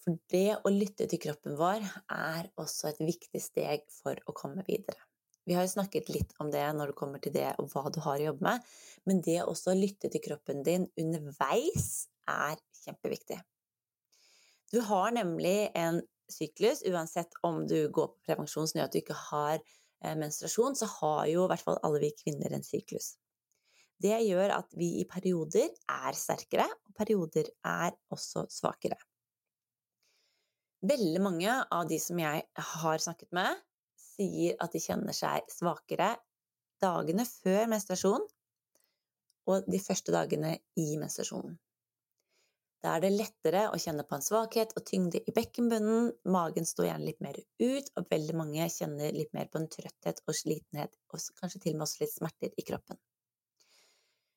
For 0.05 0.19
det 0.29 0.59
å 0.61 0.69
lytte 0.69 1.07
til 1.09 1.17
kroppen 1.17 1.55
vår 1.57 1.81
er 2.13 2.47
også 2.61 2.91
et 2.91 2.99
viktig 3.01 3.39
steg 3.41 3.87
for 3.89 4.19
å 4.29 4.35
komme 4.37 4.61
videre. 4.67 4.99
Vi 5.49 5.53
har 5.57 5.65
jo 5.65 5.71
snakket 5.71 6.11
litt 6.13 6.35
om 6.41 6.51
det 6.53 6.61
når 6.77 6.91
det 6.91 6.97
kommer 6.99 7.21
til 7.21 7.33
det 7.33 7.47
og 7.61 7.71
hva 7.73 7.89
du 7.89 7.97
har 8.05 8.21
å 8.21 8.27
jobbe 8.27 8.45
med, 8.45 8.67
men 9.09 9.21
det 9.25 9.39
også 9.41 9.73
å 9.73 9.77
lytte 9.77 10.11
til 10.13 10.21
kroppen 10.21 10.61
din 10.65 10.85
underveis 11.01 12.05
er 12.29 12.61
kjempeviktig. 12.83 13.39
Du 14.73 14.77
har 14.85 15.13
nemlig 15.13 15.71
en 15.77 16.03
syklus, 16.29 16.83
uansett 16.85 17.33
om 17.45 17.63
du 17.69 17.87
går 17.93 18.11
på 18.13 18.29
prevensjon 18.29 18.69
som 18.69 18.79
gjør 18.79 18.89
at 18.89 18.93
du 18.93 19.01
ikke 19.01 19.17
har 19.31 19.57
eh, 19.57 20.13
menstruasjon, 20.17 20.77
så 20.77 20.89
har 20.99 21.25
jo 21.33 21.45
i 21.47 21.49
hvert 21.49 21.65
fall 21.65 21.81
alle 21.85 22.01
vi 22.05 22.13
kvinner 22.17 22.53
en 22.53 22.65
syklus. 22.65 23.15
Det 24.01 24.17
gjør 24.25 24.53
at 24.57 24.73
vi 24.77 24.99
i 25.01 25.09
perioder 25.09 25.69
er 25.69 26.17
sterkere, 26.17 26.69
og 26.89 26.97
perioder 26.97 27.49
er 27.65 27.93
også 28.13 28.45
svakere. 28.53 28.97
Veldig 30.85 31.21
mange 31.23 31.53
av 31.73 31.87
de 31.89 31.97
som 32.01 32.19
jeg 32.19 32.43
har 32.69 33.01
snakket 33.01 33.31
med, 33.33 33.61
sier 33.97 34.57
at 34.61 34.73
de 34.75 34.81
kjenner 34.83 35.15
seg 35.15 35.45
svakere 35.51 36.13
dagene 36.83 37.25
før 37.27 37.69
menstruasjon 37.71 38.25
og 39.49 39.69
de 39.71 39.79
første 39.81 40.13
dagene 40.13 40.57
i 40.81 40.87
menstruasjonen. 41.01 41.55
Da 42.85 42.97
er 42.97 43.01
det 43.01 43.15
lettere 43.15 43.63
å 43.73 43.79
kjenne 43.81 44.05
på 44.05 44.17
en 44.17 44.25
svakhet 44.25 44.75
og 44.77 44.85
tyngde 44.85 45.23
i 45.25 45.33
bekkenbunnen, 45.33 46.11
magen 46.29 46.67
står 46.69 46.91
gjerne 46.91 47.07
litt 47.07 47.23
mer 47.25 47.39
ut, 47.41 47.87
og 47.97 48.11
veldig 48.11 48.35
mange 48.37 48.67
kjenner 48.69 49.15
litt 49.15 49.33
mer 49.33 49.49
på 49.49 49.57
en 49.61 49.69
trøtthet 49.73 50.21
og 50.27 50.37
slitenhet, 50.37 50.93
og 51.09 51.23
kanskje 51.39 51.63
til 51.63 51.73
og 51.73 51.79
med 51.79 51.87
også 51.87 52.03
litt 52.03 52.13
smerter 52.13 52.53
i 52.53 52.67
kroppen. 52.67 52.99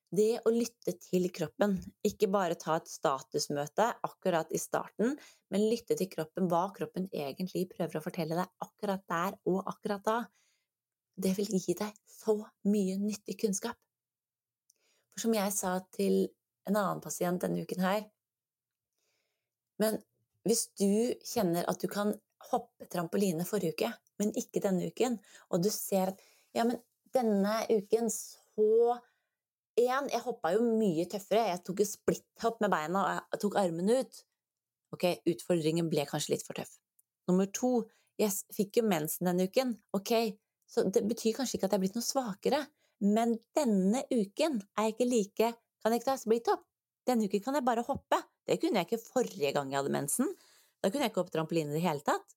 Det 0.09 0.39
å 0.49 0.51
lytte 0.53 0.95
til 1.05 1.29
kroppen, 1.35 1.75
ikke 2.07 2.31
bare 2.33 2.57
ta 2.57 2.79
et 2.79 2.89
statusmøte 2.89 3.91
akkurat 4.09 4.49
i 4.57 4.61
starten, 4.61 5.13
men 5.53 5.67
lytte 5.69 5.99
til 5.99 6.09
kroppen, 6.09 6.47
hva 6.49 6.71
kroppen 6.77 7.11
egentlig 7.13 7.67
prøver 7.75 8.01
å 8.01 8.05
fortelle 8.05 8.39
deg 8.39 8.65
akkurat 8.65 9.05
der 9.11 9.37
og 9.51 9.69
akkurat 9.69 10.07
da, 10.07 10.19
det 11.19 11.35
vil 11.37 11.51
gi 11.59 11.75
deg 11.77 11.93
så 12.09 12.39
mye 12.71 12.97
nyttig 13.03 13.37
kunnskap. 13.43 13.77
For 15.13 15.27
som 15.27 15.35
jeg 15.37 15.53
sa 15.53 15.75
til 15.93 16.23
en 16.69 16.79
annen 16.79 17.03
pasient 17.05 17.43
denne 17.43 17.65
uken 17.65 17.81
her 17.83 18.07
Men 19.83 19.97
hvis 20.47 20.69
du 20.79 21.15
kjenner 21.27 21.67
at 21.71 21.79
du 21.83 21.87
kan 21.91 22.11
hoppe 22.49 22.87
trampoline 22.91 23.45
forrige 23.47 23.77
uke, 23.77 23.91
men 24.19 24.33
ikke 24.39 24.63
denne 24.65 24.89
uken, 24.91 25.19
og 25.53 25.63
du 25.63 25.69
ser 25.71 26.15
at 26.15 26.23
ja, 26.57 26.65
men 26.65 26.81
denne 27.15 27.61
uken 27.71 28.11
så 28.11 28.97
én, 29.81 30.09
jeg 30.13 30.25
hoppa 30.25 30.53
jo 30.55 30.65
mye 30.65 31.07
tøffere. 31.11 31.47
Jeg 31.53 31.63
tok 31.67 31.83
jo 31.83 31.87
splitthopp 31.89 32.61
med 32.65 32.73
beina, 32.73 33.05
og 33.05 33.35
jeg 33.35 33.43
tok 33.45 33.59
armene 33.61 34.01
ut. 34.03 34.21
Ok, 34.97 35.07
utfordringen 35.29 35.91
ble 35.93 36.05
kanskje 36.09 36.35
litt 36.35 36.47
for 36.47 36.59
tøff. 36.59 36.79
Nummer 37.29 37.49
to, 37.53 37.73
jeg 38.19 38.35
fikk 38.57 38.81
jo 38.81 38.89
mensen 38.89 39.29
denne 39.29 39.49
uken. 39.49 39.75
Ok, 39.97 40.15
så 40.69 40.85
det 40.89 41.05
betyr 41.09 41.37
kanskje 41.37 41.59
ikke 41.59 41.69
at 41.69 41.77
jeg 41.77 41.81
er 41.81 41.85
blitt 41.85 41.99
noe 41.99 42.07
svakere, 42.07 42.63
men 43.05 43.37
denne 43.57 44.03
uken 44.11 44.59
er 44.75 44.89
jeg 44.89 44.97
ikke 44.97 45.07
like 45.07 45.51
Kan 45.79 45.95
jeg 45.95 46.01
ikke 46.01 46.09
ta 46.09 46.19
splitthopp? 46.19 46.65
Denne 47.07 47.29
uken 47.31 47.43
kan 47.45 47.55
jeg 47.55 47.65
bare 47.69 47.85
hoppe. 47.87 48.19
Det 48.43 48.57
kunne 48.59 48.81
jeg 48.81 48.89
ikke 48.89 49.05
forrige 49.05 49.53
gang 49.55 49.71
jeg 49.71 49.79
hadde 49.79 49.93
mensen. 49.95 50.33
Da 50.83 50.91
kunne 50.91 51.07
jeg 51.07 51.13
ikke 51.13 51.23
hoppe 51.23 51.35
trampoline 51.37 51.71
i 51.71 51.77
det 51.77 51.85
hele 51.85 52.03
tatt. 52.03 52.35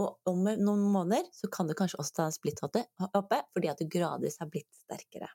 Og 0.00 0.30
om 0.32 0.40
noen 0.48 0.86
måneder 0.88 1.28
så 1.36 1.50
kan 1.52 1.68
du 1.68 1.76
kanskje 1.76 2.00
også 2.00 2.16
ta 2.16 2.30
splitthoppe 2.32 2.86
fordi 2.96 3.70
at 3.70 3.82
du 3.82 3.90
gradvis 3.92 4.40
har 4.40 4.48
blitt 4.50 4.70
sterkere. 4.80 5.28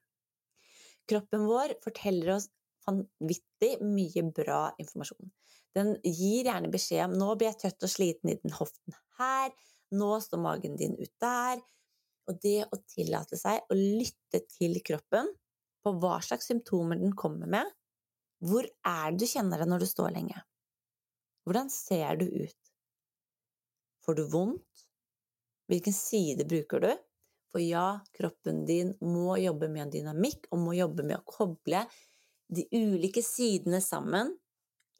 Kroppen 1.09 1.45
vår 1.49 1.75
forteller 1.83 2.35
oss 2.35 2.49
vanvittig 2.85 3.79
mye 3.85 4.23
bra 4.35 4.61
informasjon. 4.81 5.31
Den 5.77 5.95
gir 6.03 6.47
gjerne 6.47 6.71
beskjed 6.73 7.05
om 7.07 7.17
'nå 7.17 7.33
blir 7.37 7.51
jeg 7.51 7.59
trøtt 7.63 7.85
og 7.85 7.93
sliten 7.93 8.31
i 8.31 8.37
den 8.41 8.55
hoften 8.57 8.95
her', 9.19 9.53
'nå 9.91 10.11
står 10.21 10.41
magen 10.41 10.77
din 10.77 10.95
ut 10.97 11.13
der'. 11.21 11.61
Og 12.29 12.39
det 12.41 12.67
å 12.69 12.77
tillate 12.85 13.37
seg 13.37 13.65
å 13.69 13.77
lytte 13.77 14.43
til 14.53 14.77
kroppen 14.85 15.29
på 15.83 15.93
hva 16.01 16.19
slags 16.21 16.49
symptomer 16.51 16.99
den 16.99 17.15
kommer 17.17 17.49
med, 17.49 17.65
hvor 18.39 18.65
er 18.85 19.11
det 19.11 19.19
du 19.19 19.25
kjenner 19.25 19.59
deg 19.59 19.69
når 19.69 19.83
du 19.83 19.87
står 19.89 20.13
lenge? 20.15 20.43
Hvordan 21.45 21.69
ser 21.73 22.19
du 22.19 22.25
ut? 22.25 22.71
Får 24.05 24.15
du 24.15 24.23
vondt? 24.29 24.85
Hvilken 25.69 25.93
side 25.93 26.45
bruker 26.49 26.85
du? 26.85 26.91
For 27.49 27.63
ja, 27.63 27.99
kroppen 28.13 28.63
din 28.67 28.93
må 29.01 29.37
jobbe 29.41 29.69
med 29.71 29.87
en 29.87 29.93
dynamikk 29.93 30.49
og 30.53 30.61
må 30.61 30.75
jobbe 30.77 31.05
med 31.07 31.17
å 31.17 31.25
koble 31.27 31.85
de 32.53 32.65
ulike 32.73 33.23
sidene 33.25 33.81
sammen. 33.81 34.35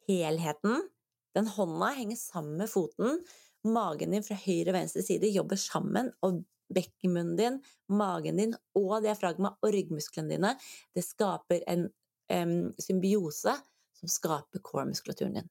Helheten. 0.08 0.88
Den 1.36 1.46
hånda 1.46 1.92
henger 1.94 2.18
sammen 2.18 2.58
med 2.58 2.70
foten. 2.72 3.20
Magen 3.66 4.16
din 4.16 4.26
fra 4.26 4.38
høyre 4.40 4.72
og 4.72 4.78
venstre 4.80 5.04
side 5.04 5.30
jobber 5.30 5.58
sammen, 5.60 6.08
og 6.26 6.40
bekkenmunnen 6.74 7.36
din, 7.38 7.58
magen 7.92 8.38
din 8.40 8.54
og 8.78 9.02
diafragma 9.04 9.52
og 9.58 9.74
ryggmusklene 9.74 10.30
dine, 10.32 10.54
det 10.96 11.04
skaper 11.04 11.64
en 11.70 11.88
um, 12.32 12.70
symbiose 12.80 13.54
som 14.00 14.10
skaper 14.10 14.62
core-muskulaturen 14.64 15.36
din. 15.40 15.50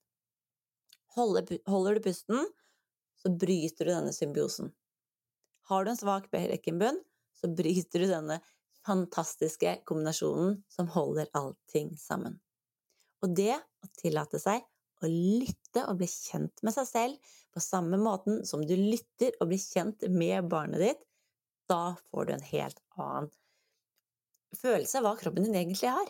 Holder, 1.16 1.60
holder 1.70 1.98
du 2.00 2.06
pusten, 2.08 2.50
så 3.20 3.32
bryter 3.36 3.86
du 3.86 3.94
denne 3.94 4.16
symbiosen. 4.16 4.72
Har 5.70 5.86
du 5.86 5.92
en 5.92 6.00
svak 6.00 6.32
bekkenbunn, 6.34 6.98
så 7.38 7.50
bryter 7.54 8.02
du 8.02 8.10
denne 8.10 8.40
fantastiske 8.86 9.76
kombinasjonen 9.88 10.58
som 10.72 10.90
holder 10.90 11.30
allting 11.38 11.92
sammen. 12.00 12.40
Og 13.22 13.36
det 13.38 13.54
å 13.54 13.90
tillate 14.00 14.40
seg 14.42 14.64
å 15.00 15.10
lytte 15.10 15.86
og 15.88 16.00
bli 16.00 16.08
kjent 16.10 16.64
med 16.66 16.76
seg 16.76 16.88
selv 16.90 17.36
på 17.54 17.64
samme 17.64 18.00
måten 18.02 18.42
som 18.48 18.64
du 18.66 18.74
lytter 18.76 19.36
og 19.40 19.52
blir 19.52 19.62
kjent 19.62 20.04
med 20.12 20.50
barnet 20.52 20.84
ditt, 20.84 21.04
da 21.70 21.96
får 22.10 22.26
du 22.26 22.34
en 22.34 22.48
helt 22.50 22.82
annen 22.98 23.30
følelse 24.58 24.98
av 25.00 25.06
hva 25.06 25.14
kroppen 25.20 25.46
din 25.46 25.56
egentlig 25.56 25.92
har. 25.94 26.10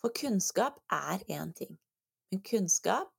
For 0.00 0.14
kunnskap 0.16 0.80
er 0.92 1.20
én 1.32 1.52
ting, 1.56 1.76
men 2.32 2.40
kunnskap 2.44 3.12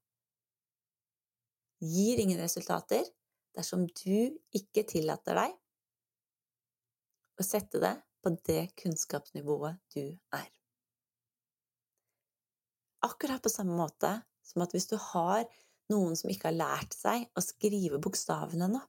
gir 1.86 2.20
ingen 2.22 2.42
resultater 2.42 3.06
dersom 3.56 3.86
du 3.88 4.36
ikke 4.56 4.84
tillater 4.88 5.38
deg 5.40 5.56
å 7.40 7.46
sette 7.46 7.82
det 7.84 7.96
på 8.24 8.32
det 8.48 8.62
kunnskapsnivået 8.80 9.80
du 9.96 10.04
er. 10.36 10.50
Akkurat 13.06 13.44
på 13.44 13.52
samme 13.54 13.76
måte 13.78 14.12
som 14.46 14.64
at 14.66 14.74
hvis 14.74 14.90
du 14.90 14.96
har 15.12 15.46
noen 15.94 16.16
som 16.18 16.32
ikke 16.32 16.50
har 16.50 16.58
lært 16.58 16.96
seg 16.98 17.28
å 17.38 17.44
skrive 17.44 18.00
bokstavene 18.02 18.70
ennå, 18.70 18.82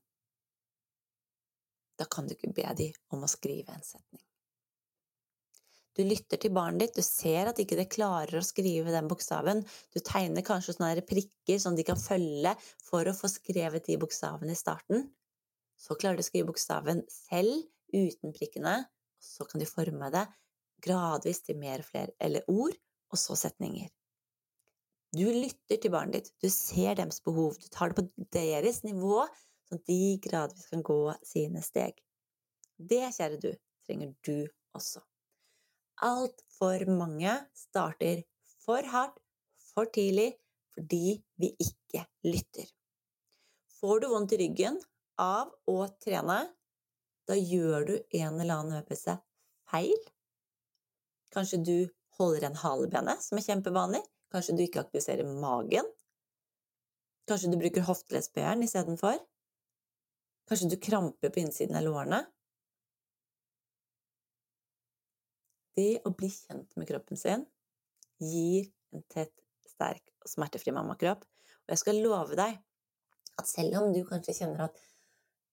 da 1.96 2.06
kan 2.12 2.28
du 2.28 2.34
ikke 2.36 2.54
be 2.56 2.66
dem 2.76 2.96
om 3.12 3.24
å 3.24 3.30
skrive 3.30 3.72
en 3.72 3.84
setning. 3.84 4.24
Du 5.96 6.02
lytter 6.04 6.36
til 6.36 6.52
barnet 6.52 6.82
ditt, 6.82 6.98
du 6.98 7.04
ser 7.04 7.48
at 7.48 7.60
ikke 7.62 7.78
det 7.78 7.88
klarer 7.94 8.36
å 8.36 8.44
skrive 8.44 8.92
den 8.92 9.06
bokstaven. 9.08 9.62
Du 9.96 10.02
tegner 10.04 10.44
kanskje 10.44 10.74
sånne 10.76 11.04
prikker 11.08 11.60
som 11.62 11.76
de 11.78 11.86
kan 11.88 11.96
følge 11.96 12.52
for 12.84 13.08
å 13.08 13.14
få 13.16 13.30
skrevet 13.32 13.88
de 13.88 13.96
bokstavene 14.02 14.52
i 14.52 14.58
starten. 14.60 15.06
Så 15.80 15.96
klarer 15.96 16.20
du 16.20 16.24
å 16.24 16.28
skrive 16.28 16.50
bokstaven 16.50 17.00
selv, 17.12 17.64
uten 17.96 18.34
prikkene, 18.36 18.82
så 19.22 19.46
kan 19.48 19.62
du 19.62 19.64
forme 19.68 20.10
det 20.12 20.26
gradvis 20.84 21.40
til 21.46 21.56
mer 21.56 21.80
og 21.80 21.88
flere 21.88 22.12
eller 22.20 22.44
ord, 22.52 22.76
og 23.08 23.20
så 23.22 23.38
setninger. 23.38 23.88
Du 25.16 25.24
lytter 25.24 25.80
til 25.80 25.94
barnet 25.94 26.18
ditt, 26.18 26.32
du 26.44 26.50
ser 26.52 26.98
deres 26.98 27.22
behov, 27.24 27.56
du 27.56 27.70
tar 27.72 27.94
det 27.94 28.02
på 28.02 28.26
deres 28.36 28.82
nivå, 28.84 29.24
sånn 29.64 29.80
at 29.80 29.88
de 29.88 30.00
gradvis 30.28 30.68
kan 30.74 30.84
gå 30.84 31.00
sine 31.24 31.64
steg. 31.64 31.96
Det, 32.76 33.06
kjære 33.16 33.40
du, 33.40 33.52
trenger 33.86 34.12
du 34.26 34.50
også 34.76 35.06
altfor 36.04 36.84
mange 36.90 37.32
starter 37.56 38.24
for 38.64 38.86
hardt, 38.92 39.18
for 39.72 39.88
tidlig, 39.92 40.34
fordi 40.74 41.18
vi 41.40 41.52
ikke 41.60 42.04
lytter. 42.26 42.68
Får 43.80 44.00
du 44.00 44.08
vondt 44.12 44.34
i 44.36 44.40
ryggen 44.40 44.78
av 45.20 45.52
å 45.68 45.78
trene, 46.02 46.38
da 47.26 47.36
gjør 47.36 47.86
du 47.88 47.94
en 47.96 48.40
eller 48.40 48.60
annen 48.60 48.80
øvelse 48.80 49.16
feil. 49.70 49.98
Kanskje 51.34 51.60
du 51.64 51.76
holder 52.18 52.48
en 52.48 52.60
halebene, 52.60 53.16
som 53.20 53.38
er 53.38 53.46
kjempevanlig. 53.48 54.02
Kanskje 54.32 54.56
du 54.56 54.62
ikke 54.64 54.84
aktiviserer 54.84 55.28
magen. 55.40 55.88
Kanskje 57.26 57.50
du 57.50 57.58
bruker 57.60 57.84
hoftelesbøyeren 57.86 58.62
istedenfor. 58.64 59.18
Kanskje 60.46 60.70
du 60.70 60.78
kramper 60.80 61.32
på 61.34 61.42
innsiden 61.42 61.76
av 61.78 61.84
lårene. 61.86 62.22
Det 65.76 66.00
å 66.08 66.12
bli 66.16 66.30
kjent 66.32 66.72
med 66.78 66.88
kroppen 66.88 67.20
sin 67.20 67.44
gir 68.22 68.70
en 68.96 69.04
tett, 69.12 69.34
sterk 69.68 70.04
og 70.24 70.30
smertefri 70.30 70.72
mammakropp. 70.72 71.24
Og 71.66 71.74
jeg 71.74 71.82
skal 71.82 72.00
love 72.00 72.38
deg 72.38 72.56
at 73.36 73.48
selv 73.50 73.80
om 73.82 73.90
du 73.92 74.02
kanskje 74.08 74.36
kjenner 74.40 74.68
at 74.68 74.84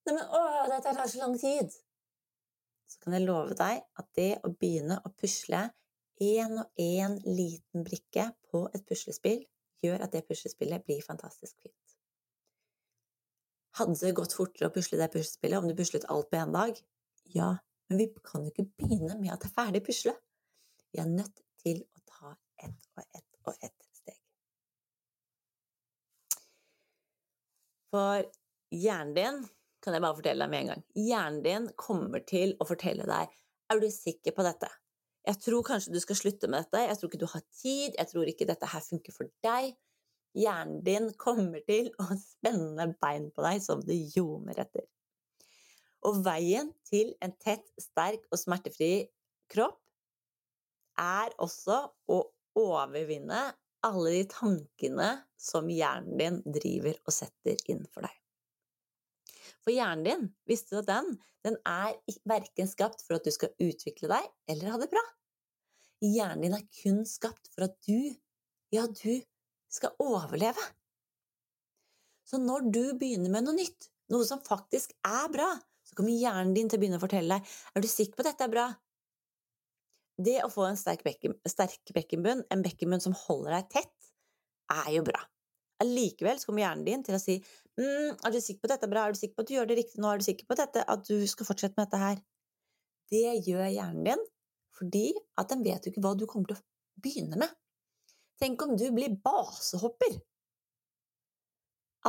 Nei, 0.04 0.18
men 0.18 0.26
å, 0.36 0.40
dette 0.68 0.92
tar 0.92 1.08
så 1.08 1.22
lang 1.22 1.38
tid, 1.40 1.72
så 2.92 3.00
kan 3.06 3.16
jeg 3.16 3.24
love 3.24 3.56
deg 3.56 3.86
at 4.00 4.10
det 4.20 4.34
å 4.44 4.52
begynne 4.52 4.98
å 5.00 5.12
pusle 5.16 5.62
én 6.24 6.58
og 6.60 6.82
én 6.84 7.16
liten 7.24 7.86
brikke 7.88 8.26
på 8.52 8.66
et 8.76 8.84
puslespill 8.90 9.46
gjør 9.84 10.04
at 10.04 10.12
det 10.12 10.26
puslespillet 10.28 10.84
blir 10.84 11.00
fantastisk 11.06 11.56
fint. 11.64 11.96
Hadde 13.80 13.96
det 13.98 14.14
gått 14.20 14.36
fortere 14.38 14.70
å 14.70 14.74
pusle 14.76 15.00
det 15.00 15.10
puslespillet 15.16 15.64
om 15.64 15.70
du 15.70 15.76
puslet 15.78 16.06
alt 16.12 16.30
på 16.30 16.38
én 16.38 16.52
dag? 16.54 16.78
Ja, 17.34 17.56
men 17.94 18.00
vi 18.02 18.14
kan 18.26 18.42
jo 18.42 18.50
ikke 18.50 18.72
begynne 18.82 19.14
med 19.22 19.30
at 19.30 19.44
det 19.44 19.52
er 19.52 19.54
ferdig 19.54 19.80
pusle. 19.86 20.14
Vi 20.90 21.02
er 21.02 21.10
nødt 21.10 21.42
til 21.62 21.84
å 21.86 22.00
ta 22.10 22.32
ett 22.66 22.88
og 22.98 23.04
ett 23.04 23.36
og 23.46 23.66
ett 23.68 23.86
steg. 23.94 24.16
For 27.94 28.26
hjernen 28.74 29.14
din 29.14 29.38
kan 29.86 29.94
jeg 29.94 30.06
bare 30.08 30.18
fortelle 30.18 30.42
deg 30.42 30.54
med 30.56 30.64
en 30.64 30.72
gang. 30.72 30.82
Hjernen 30.98 31.44
din 31.46 31.68
kommer 31.78 32.26
til 32.26 32.56
å 32.58 32.66
fortelle 32.66 33.06
deg 33.06 33.38
Er 33.70 33.80
du 33.80 33.86
sikker 33.94 34.34
på 34.34 34.44
dette? 34.46 34.72
Jeg 35.30 35.40
tror 35.46 35.64
kanskje 35.70 35.94
du 35.94 36.02
skal 36.02 36.18
slutte 36.18 36.50
med 36.50 36.66
dette. 36.66 36.82
Jeg 36.88 36.98
tror 36.98 37.12
ikke 37.12 37.22
du 37.22 37.30
har 37.30 37.46
tid. 37.62 37.94
Jeg 38.00 38.10
tror 38.10 38.32
ikke 38.32 38.50
dette 38.50 38.72
her 38.74 38.84
funker 38.84 39.14
for 39.16 39.30
deg. 39.46 39.78
Hjernen 40.34 40.82
din 40.86 41.14
kommer 41.22 41.62
til 41.70 41.94
å 42.02 42.10
spenne 42.18 42.90
bein 43.02 43.30
på 43.30 43.46
deg 43.46 43.62
som 43.64 43.86
det 43.86 44.02
ljomer 44.16 44.66
etter. 44.66 44.90
Og 46.08 46.20
veien 46.26 46.72
til 46.88 47.14
en 47.24 47.34
tett, 47.40 47.66
sterk 47.80 48.26
og 48.32 48.40
smertefri 48.40 49.08
kropp 49.52 49.80
er 51.00 51.34
også 51.42 51.80
å 52.12 52.20
overvinne 52.60 53.44
alle 53.84 54.12
de 54.16 54.26
tankene 54.32 55.10
som 55.40 55.70
hjernen 55.72 56.20
din 56.20 56.42
driver 56.60 57.00
og 57.04 57.16
setter 57.16 57.60
inn 57.72 57.84
for 57.92 58.06
deg. 58.06 58.14
For 59.64 59.72
hjernen 59.72 60.06
din, 60.08 60.30
visste 60.48 60.76
du 60.76 60.82
at 60.82 60.92
den, 60.92 61.10
den 61.44 61.58
er 61.68 61.96
verken 62.28 62.68
skapt 62.68 63.04
for 63.04 63.18
at 63.18 63.28
du 63.28 63.32
skal 63.32 63.54
utvikle 63.64 64.12
deg 64.12 64.30
eller 64.52 64.76
ha 64.76 64.80
det 64.82 64.90
bra. 64.92 65.04
Hjernen 66.04 66.44
din 66.44 66.58
er 66.58 66.66
kun 66.82 67.04
skapt 67.08 67.52
for 67.54 67.68
at 67.70 67.76
du, 67.88 68.12
ja, 68.76 68.88
du 68.88 69.24
skal 69.72 69.96
overleve. 70.04 70.64
Så 72.28 72.40
når 72.40 72.68
du 72.72 72.84
begynner 73.00 73.32
med 73.32 73.48
noe 73.48 73.56
nytt, 73.56 73.90
noe 74.12 74.28
som 74.28 74.44
faktisk 74.44 74.96
er 75.08 75.32
bra, 75.32 75.48
så 75.94 76.00
kommer 76.00 76.18
hjernen 76.18 76.56
din 76.58 76.72
til 76.72 76.80
å 76.80 76.82
begynne 76.82 76.98
å 76.98 77.04
fortelle 77.04 77.38
deg 77.38 77.54
er 77.78 77.84
du 77.84 77.90
sikker 77.90 78.18
på 78.18 78.26
at 78.26 78.32
dette 78.32 78.48
er 78.48 78.54
bra. 78.54 78.66
Det 80.24 80.40
å 80.46 80.50
få 80.50 80.66
en 80.66 80.78
sterk, 80.78 81.04
bekken, 81.06 81.36
sterk 81.50 81.94
bekkenbunn, 81.94 82.42
en 82.54 82.66
bekkenbunn 82.66 83.02
som 83.02 83.14
holder 83.18 83.60
deg 83.60 83.70
tett, 83.78 84.10
er 84.74 84.90
jo 84.96 85.06
bra. 85.06 85.22
Allikevel 85.84 86.42
kommer 86.46 86.64
hjernen 86.64 86.86
din 86.88 87.06
til 87.06 87.18
å 87.18 87.22
si 87.22 87.38
mm, 87.78 88.18
'Er 88.24 88.34
du 88.34 88.40
sikker 88.42 88.62
på 88.62 88.70
at 88.70 88.76
dette 88.76 88.88
er 88.90 88.94
bra? 88.94 89.06
Er 89.06 89.14
du 89.14 89.20
sikker 89.20 89.38
på 89.38 89.46
at 89.46 89.50
du 89.50 89.56
gjør 89.56 89.70
det 89.70 89.78
riktig 89.82 90.02
nå? 90.02 90.10
Er 90.10 90.22
du 90.22 90.26
sikker 90.26 90.50
på 90.50 90.58
dette, 90.58 90.86
at 90.88 91.06
du 91.06 91.28
skal 91.28 91.50
fortsette 91.50 91.78
med 91.78 91.90
dette 91.90 92.02
her?' 92.02 92.22
Det 93.14 93.46
gjør 93.46 93.70
hjernen 93.70 94.06
din 94.10 94.30
fordi 94.74 95.14
at 95.38 95.50
den 95.52 95.62
vet 95.62 95.86
jo 95.86 95.92
ikke 95.92 96.02
hva 96.02 96.16
du 96.18 96.26
kommer 96.26 96.50
til 96.50 96.58
å 96.58 97.04
begynne 97.04 97.38
med. 97.38 97.52
Tenk 98.42 98.62
om 98.66 98.74
du 98.78 98.88
blir 98.96 99.14
basehopper! 99.22 100.18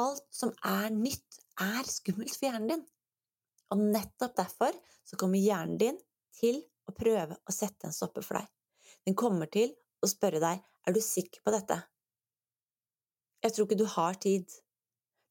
Alt 0.00 0.24
som 0.32 0.50
er 0.64 0.88
nytt, 0.90 1.42
er 1.60 1.84
skummelt 1.86 2.32
for 2.34 2.48
hjernen 2.48 2.70
din. 2.72 2.86
Og 3.72 3.80
nettopp 3.80 4.36
derfor 4.36 4.76
så 5.04 5.18
kommer 5.20 5.40
hjernen 5.40 5.78
din 5.80 5.98
til 6.36 6.60
å 6.88 6.94
prøve 6.96 7.36
å 7.36 7.54
sette 7.54 7.88
en 7.88 7.96
stopper 7.96 8.24
for 8.26 8.40
deg. 8.40 8.48
Den 9.06 9.16
kommer 9.18 9.50
til 9.52 9.72
å 10.04 10.10
spørre 10.10 10.42
deg 10.42 10.62
er 10.84 10.94
du 10.94 11.00
sikker 11.00 11.44
på 11.44 11.52
dette. 11.54 11.78
Jeg 13.44 13.54
tror 13.54 13.68
ikke 13.68 13.80
du 13.80 13.88
har 13.96 14.16
tid. 14.20 14.48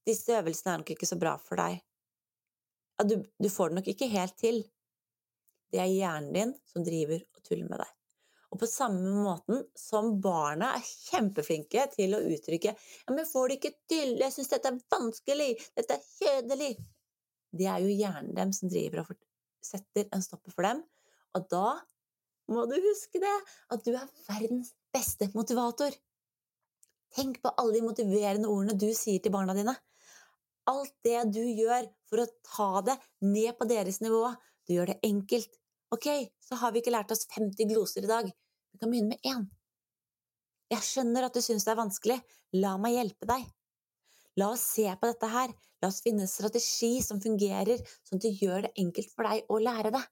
Disse 0.06 0.36
øvelsene 0.38 0.74
er 0.74 0.84
nok 0.84 0.94
ikke 0.94 1.10
så 1.10 1.18
bra 1.20 1.34
for 1.42 1.62
deg. 1.62 1.82
Ja, 3.00 3.06
du, 3.10 3.18
du 3.42 3.50
får 3.50 3.72
det 3.72 3.80
nok 3.80 3.90
ikke 3.94 4.12
helt 4.12 4.38
til. 4.38 4.62
Det 5.74 5.82
er 5.82 5.90
hjernen 5.90 6.34
din 6.36 6.56
som 6.70 6.86
driver 6.86 7.22
og 7.22 7.46
tuller 7.46 7.70
med 7.70 7.82
deg. 7.82 7.94
Og 8.54 8.60
på 8.62 8.70
samme 8.70 9.10
måten 9.26 9.64
som 9.78 10.12
barna 10.22 10.76
er 10.78 10.86
kjempeflinke 10.86 11.88
til 11.96 12.14
å 12.14 12.22
uttrykke 12.22 12.74
ja, 12.76 13.14
men 13.16 13.26
'får 13.26 13.48
det 13.50 13.56
ikke 13.58 13.74
til', 13.90 14.20
'jeg 14.20 14.34
syns 14.36 14.52
dette 14.52 14.70
er 14.70 14.84
vanskelig', 14.94 15.64
'dette 15.74 15.98
er 15.98 16.04
kjedelig', 16.20 16.78
det 17.54 17.70
er 17.70 17.84
jo 17.84 17.94
hjernen 17.94 18.34
dem 18.36 18.52
som 18.56 18.72
driver 18.72 19.04
og 19.04 19.16
setter 19.64 20.10
en 20.14 20.24
stopper 20.26 20.54
for 20.56 20.68
dem. 20.68 20.82
Og 21.38 21.48
da 21.52 21.68
må 22.52 22.66
du 22.68 22.76
huske 22.84 23.22
det, 23.24 23.36
at 23.72 23.86
du 23.86 23.94
er 23.96 24.10
verdens 24.28 24.74
beste 24.94 25.30
motivator. 25.38 25.94
Tenk 27.14 27.40
på 27.44 27.54
alle 27.62 27.78
de 27.78 27.86
motiverende 27.86 28.50
ordene 28.50 28.76
du 28.78 28.90
sier 28.98 29.22
til 29.24 29.34
barna 29.34 29.56
dine. 29.58 29.76
Alt 30.70 30.94
det 31.06 31.20
du 31.36 31.42
gjør 31.44 31.90
for 32.10 32.24
å 32.24 32.30
ta 32.48 32.70
det 32.90 32.98
ned 33.26 33.54
på 33.60 33.68
deres 33.70 34.00
nivå. 34.04 34.26
Du 34.66 34.76
gjør 34.76 34.94
det 34.94 35.02
enkelt. 35.06 35.60
Ok, 35.94 36.08
så 36.42 36.58
har 36.62 36.74
vi 36.74 36.82
ikke 36.82 36.94
lært 36.96 37.12
oss 37.14 37.28
50 37.30 37.70
gloser 37.70 38.08
i 38.08 38.10
dag. 38.10 38.30
Vi 38.74 38.82
kan 38.82 38.90
begynne 38.90 39.14
med 39.14 39.28
én. 39.30 39.44
Jeg 40.74 40.88
skjønner 40.88 41.28
at 41.28 41.36
du 41.36 41.44
syns 41.44 41.68
det 41.68 41.74
er 41.76 41.84
vanskelig. 41.84 42.18
La 42.58 42.78
meg 42.82 42.98
hjelpe 42.98 43.30
deg. 43.30 43.46
La 44.40 44.50
oss 44.54 44.64
se 44.76 44.88
på 45.00 45.10
dette 45.10 45.30
her. 45.30 45.54
La 45.84 45.90
oss 45.92 46.02
finne 46.06 46.26
en 46.26 46.32
strategi 46.32 46.96
som 47.06 47.22
fungerer, 47.22 47.82
sånn 48.08 48.20
at 48.20 48.26
det 48.26 48.34
gjør 48.40 48.66
det 48.66 48.74
enkelt 48.82 49.12
for 49.14 49.28
deg 49.28 49.52
å 49.52 49.60
lære 49.62 49.92
det. 49.94 50.04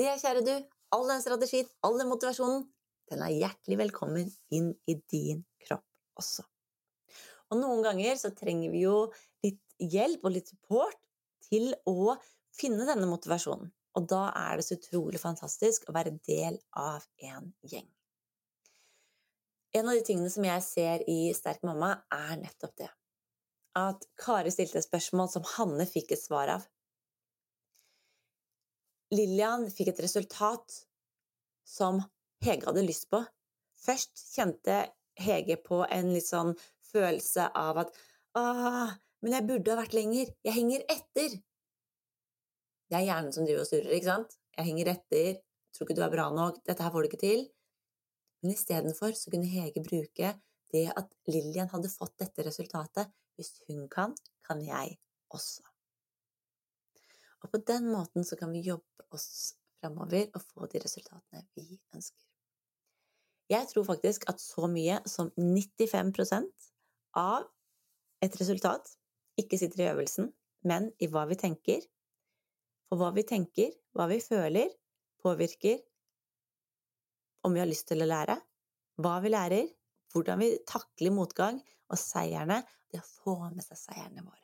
Det, 0.00 0.10
kjære 0.22 0.44
du, 0.46 0.52
all 0.94 1.06
den 1.10 1.22
strategien, 1.22 1.70
all 1.86 1.98
den 1.98 2.10
motivasjonen, 2.10 2.64
den 3.10 3.22
er 3.26 3.34
hjertelig 3.34 3.78
velkommen 3.80 4.28
inn 4.54 4.72
i 4.90 4.96
din 5.10 5.42
kropp 5.64 5.86
også. 6.20 6.44
Og 7.50 7.58
noen 7.58 7.82
ganger 7.82 8.18
så 8.18 8.30
trenger 8.36 8.70
vi 8.74 8.84
jo 8.84 8.96
litt 9.42 9.62
hjelp 9.82 10.26
og 10.26 10.36
litt 10.36 10.52
support 10.52 10.98
til 11.48 11.72
å 11.90 12.14
finne 12.54 12.86
denne 12.86 13.08
motivasjonen. 13.10 13.72
Og 13.98 14.06
da 14.10 14.28
er 14.38 14.58
det 14.58 14.66
så 14.68 14.76
utrolig 14.78 15.18
fantastisk 15.22 15.88
å 15.88 15.94
være 15.96 16.14
del 16.26 16.60
av 16.78 17.02
en 17.26 17.50
gjeng. 17.66 17.88
En 19.76 19.88
av 19.88 19.94
de 19.94 20.02
tingene 20.02 20.30
som 20.32 20.44
jeg 20.46 20.62
ser 20.66 21.04
i 21.10 21.30
Sterk 21.36 21.62
mamma, 21.66 21.92
er 22.10 22.38
nettopp 22.40 22.74
det. 22.80 22.88
At 23.78 24.06
Kari 24.18 24.50
stilte 24.50 24.80
et 24.80 24.86
spørsmål 24.86 25.30
som 25.30 25.46
Hanne 25.54 25.86
fikk 25.86 26.14
et 26.16 26.22
svar 26.22 26.50
av. 26.56 26.64
Lillian 29.14 29.68
fikk 29.70 29.92
et 29.92 30.02
resultat 30.02 30.80
som 31.66 32.00
Hege 32.42 32.66
hadde 32.66 32.86
lyst 32.86 33.08
på. 33.10 33.22
Først 33.80 34.24
kjente 34.34 34.82
Hege 35.20 35.58
på 35.62 35.84
en 35.86 36.10
litt 36.14 36.26
sånn 36.26 36.52
følelse 36.90 37.46
av 37.54 37.84
at 37.84 37.94
ah, 38.38 38.90
men 39.20 39.36
jeg 39.36 39.46
burde 39.48 39.72
ha 39.72 39.78
vært 39.82 39.94
lenger. 39.96 40.32
Jeg 40.46 40.56
henger 40.56 40.84
etter. 40.90 41.38
Det 42.90 42.98
er 42.98 43.06
hjernen 43.06 43.34
som 43.34 43.46
driver 43.46 43.62
og 43.62 43.70
surrer, 43.70 43.94
ikke 43.94 44.10
sant? 44.10 44.36
Jeg 44.56 44.66
henger 44.70 44.92
etter. 44.96 45.40
Tror 45.74 45.86
ikke 45.86 45.98
du 45.98 46.04
er 46.06 46.14
bra 46.14 46.26
nok. 46.34 46.62
Dette 46.66 46.82
her 46.82 46.94
får 46.94 47.04
du 47.04 47.10
ikke 47.10 47.22
til. 47.22 47.44
Men 48.40 48.54
istedenfor 48.54 49.12
så 49.16 49.32
kunne 49.32 49.50
Hege 49.50 49.82
bruke 49.84 50.34
det 50.72 50.86
at 50.96 51.10
Lillian 51.28 51.70
hadde 51.72 51.92
fått 51.92 52.16
dette 52.22 52.46
resultatet. 52.46 53.10
Hvis 53.36 53.54
hun 53.68 53.86
kan, 53.88 54.14
kan 54.44 54.60
jeg 54.64 54.98
også. 55.32 55.62
Og 57.40 57.52
på 57.52 57.60
den 57.70 57.88
måten 57.88 58.26
så 58.26 58.36
kan 58.36 58.52
vi 58.52 58.66
jobbe 58.66 59.06
oss 59.16 59.54
framover 59.80 60.28
og 60.34 60.42
få 60.44 60.68
de 60.68 60.82
resultatene 60.82 61.46
vi 61.56 61.78
ønsker. 61.94 62.26
Jeg 63.50 63.66
tror 63.70 63.86
faktisk 63.88 64.28
at 64.30 64.42
så 64.42 64.68
mye 64.70 65.00
som 65.10 65.32
95% 65.40 66.68
av 67.18 67.48
et 68.22 68.36
resultat 68.40 68.92
ikke 69.40 69.58
sitter 69.58 69.82
i 69.82 69.88
øvelsen, 69.90 70.28
men 70.68 70.90
i 71.00 71.08
hva 71.10 71.24
vi 71.30 71.38
tenker. 71.40 71.80
For 72.90 73.00
hva 73.00 73.10
vi 73.16 73.24
tenker, 73.26 73.72
hva 73.96 74.06
vi 74.10 74.20
føler, 74.22 74.68
påvirker 75.24 75.80
om 77.46 77.54
vi 77.54 77.62
har 77.62 77.68
lyst 77.68 77.88
til 77.90 78.02
å 78.04 78.08
lære, 78.08 78.36
hva 79.00 79.16
vi 79.24 79.32
lærer, 79.32 79.70
hvordan 80.12 80.42
vi 80.42 80.50
takler 80.68 81.14
motgang 81.14 81.60
og 81.90 81.98
seierne, 81.98 82.60
det 82.90 83.00
å 83.00 83.08
få 83.24 83.36
med 83.54 83.64
seg 83.64 83.78
seierne 83.78 84.24
våre. 84.24 84.36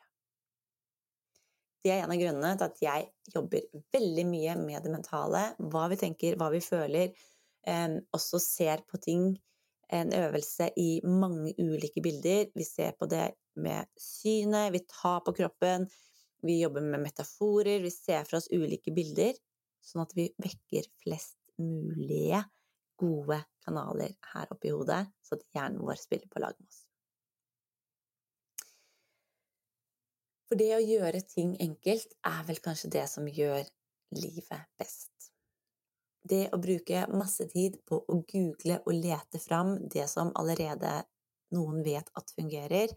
Det 1.82 1.92
er 1.94 2.02
en 2.02 2.11
av 2.11 2.18
grunnene 2.18 2.56
til 2.59 2.66
at 2.66 2.80
jeg 2.82 3.35
jobber 3.35 3.82
veldig 3.94 4.24
mye 4.26 4.54
med 4.59 4.82
det 4.82 4.92
mentale, 4.94 5.42
hva 5.70 5.85
vi 5.92 5.98
tenker, 6.00 6.38
hva 6.38 6.48
vi 6.50 6.62
føler, 6.64 7.12
eh, 7.66 7.98
også 8.16 8.40
ser 8.42 8.82
på 8.90 8.98
ting 9.02 9.28
en 9.94 10.11
øvelse 10.14 10.72
i 10.82 11.00
mange 11.06 11.52
ulike 11.62 12.02
bilder. 12.02 12.50
Vi 12.54 12.64
ser 12.66 12.96
på 12.98 13.06
det 13.06 13.28
med 13.54 13.87
synet, 14.00 14.72
vi 14.74 14.82
tar 14.90 15.22
på 15.22 15.35
kroppen, 15.37 15.87
vi 16.42 16.59
jobber 16.61 16.82
med 16.82 17.04
metaforer, 17.06 17.78
vi 17.82 17.90
ser 17.94 18.26
for 18.26 18.40
oss 18.40 18.50
ulike 18.50 18.90
bilder, 18.94 19.38
sånn 19.82 20.02
at 20.02 20.14
vi 20.18 20.26
vekker 20.42 20.90
flest 21.04 21.38
mulige 21.62 22.42
gode 22.98 23.38
kanaler 23.64 24.16
her 24.32 24.52
oppe 24.52 24.70
i 24.70 24.74
hodet, 24.74 25.04
så 25.22 25.38
at 25.38 25.46
hjernen 25.54 25.82
vår 25.85 25.98
spiller 26.00 26.30
på 26.32 26.42
lag 26.42 26.54
med 26.59 26.68
oss. 26.68 26.82
For 30.46 30.59
det 30.61 30.70
å 30.76 30.82
gjøre 30.85 31.24
ting 31.26 31.56
enkelt 31.62 32.14
er 32.28 32.44
vel 32.46 32.61
kanskje 32.62 32.92
det 32.94 33.06
som 33.11 33.26
gjør 33.26 33.66
livet 34.14 34.68
best. 34.78 35.32
Det 36.26 36.46
å 36.54 36.59
bruke 36.62 37.04
masse 37.14 37.46
tid 37.50 37.78
på 37.87 37.98
å 37.98 38.20
google 38.30 38.80
og 38.85 38.94
lete 38.94 39.40
fram 39.42 39.76
det 39.90 40.06
som 40.11 40.32
allerede 40.38 41.00
noen 41.54 41.82
vet 41.87 42.11
at 42.18 42.32
fungerer, 42.35 42.94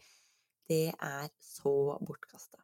det 0.69 0.93
er 0.93 1.29
så 1.41 1.97
bortkasta. 2.05 2.61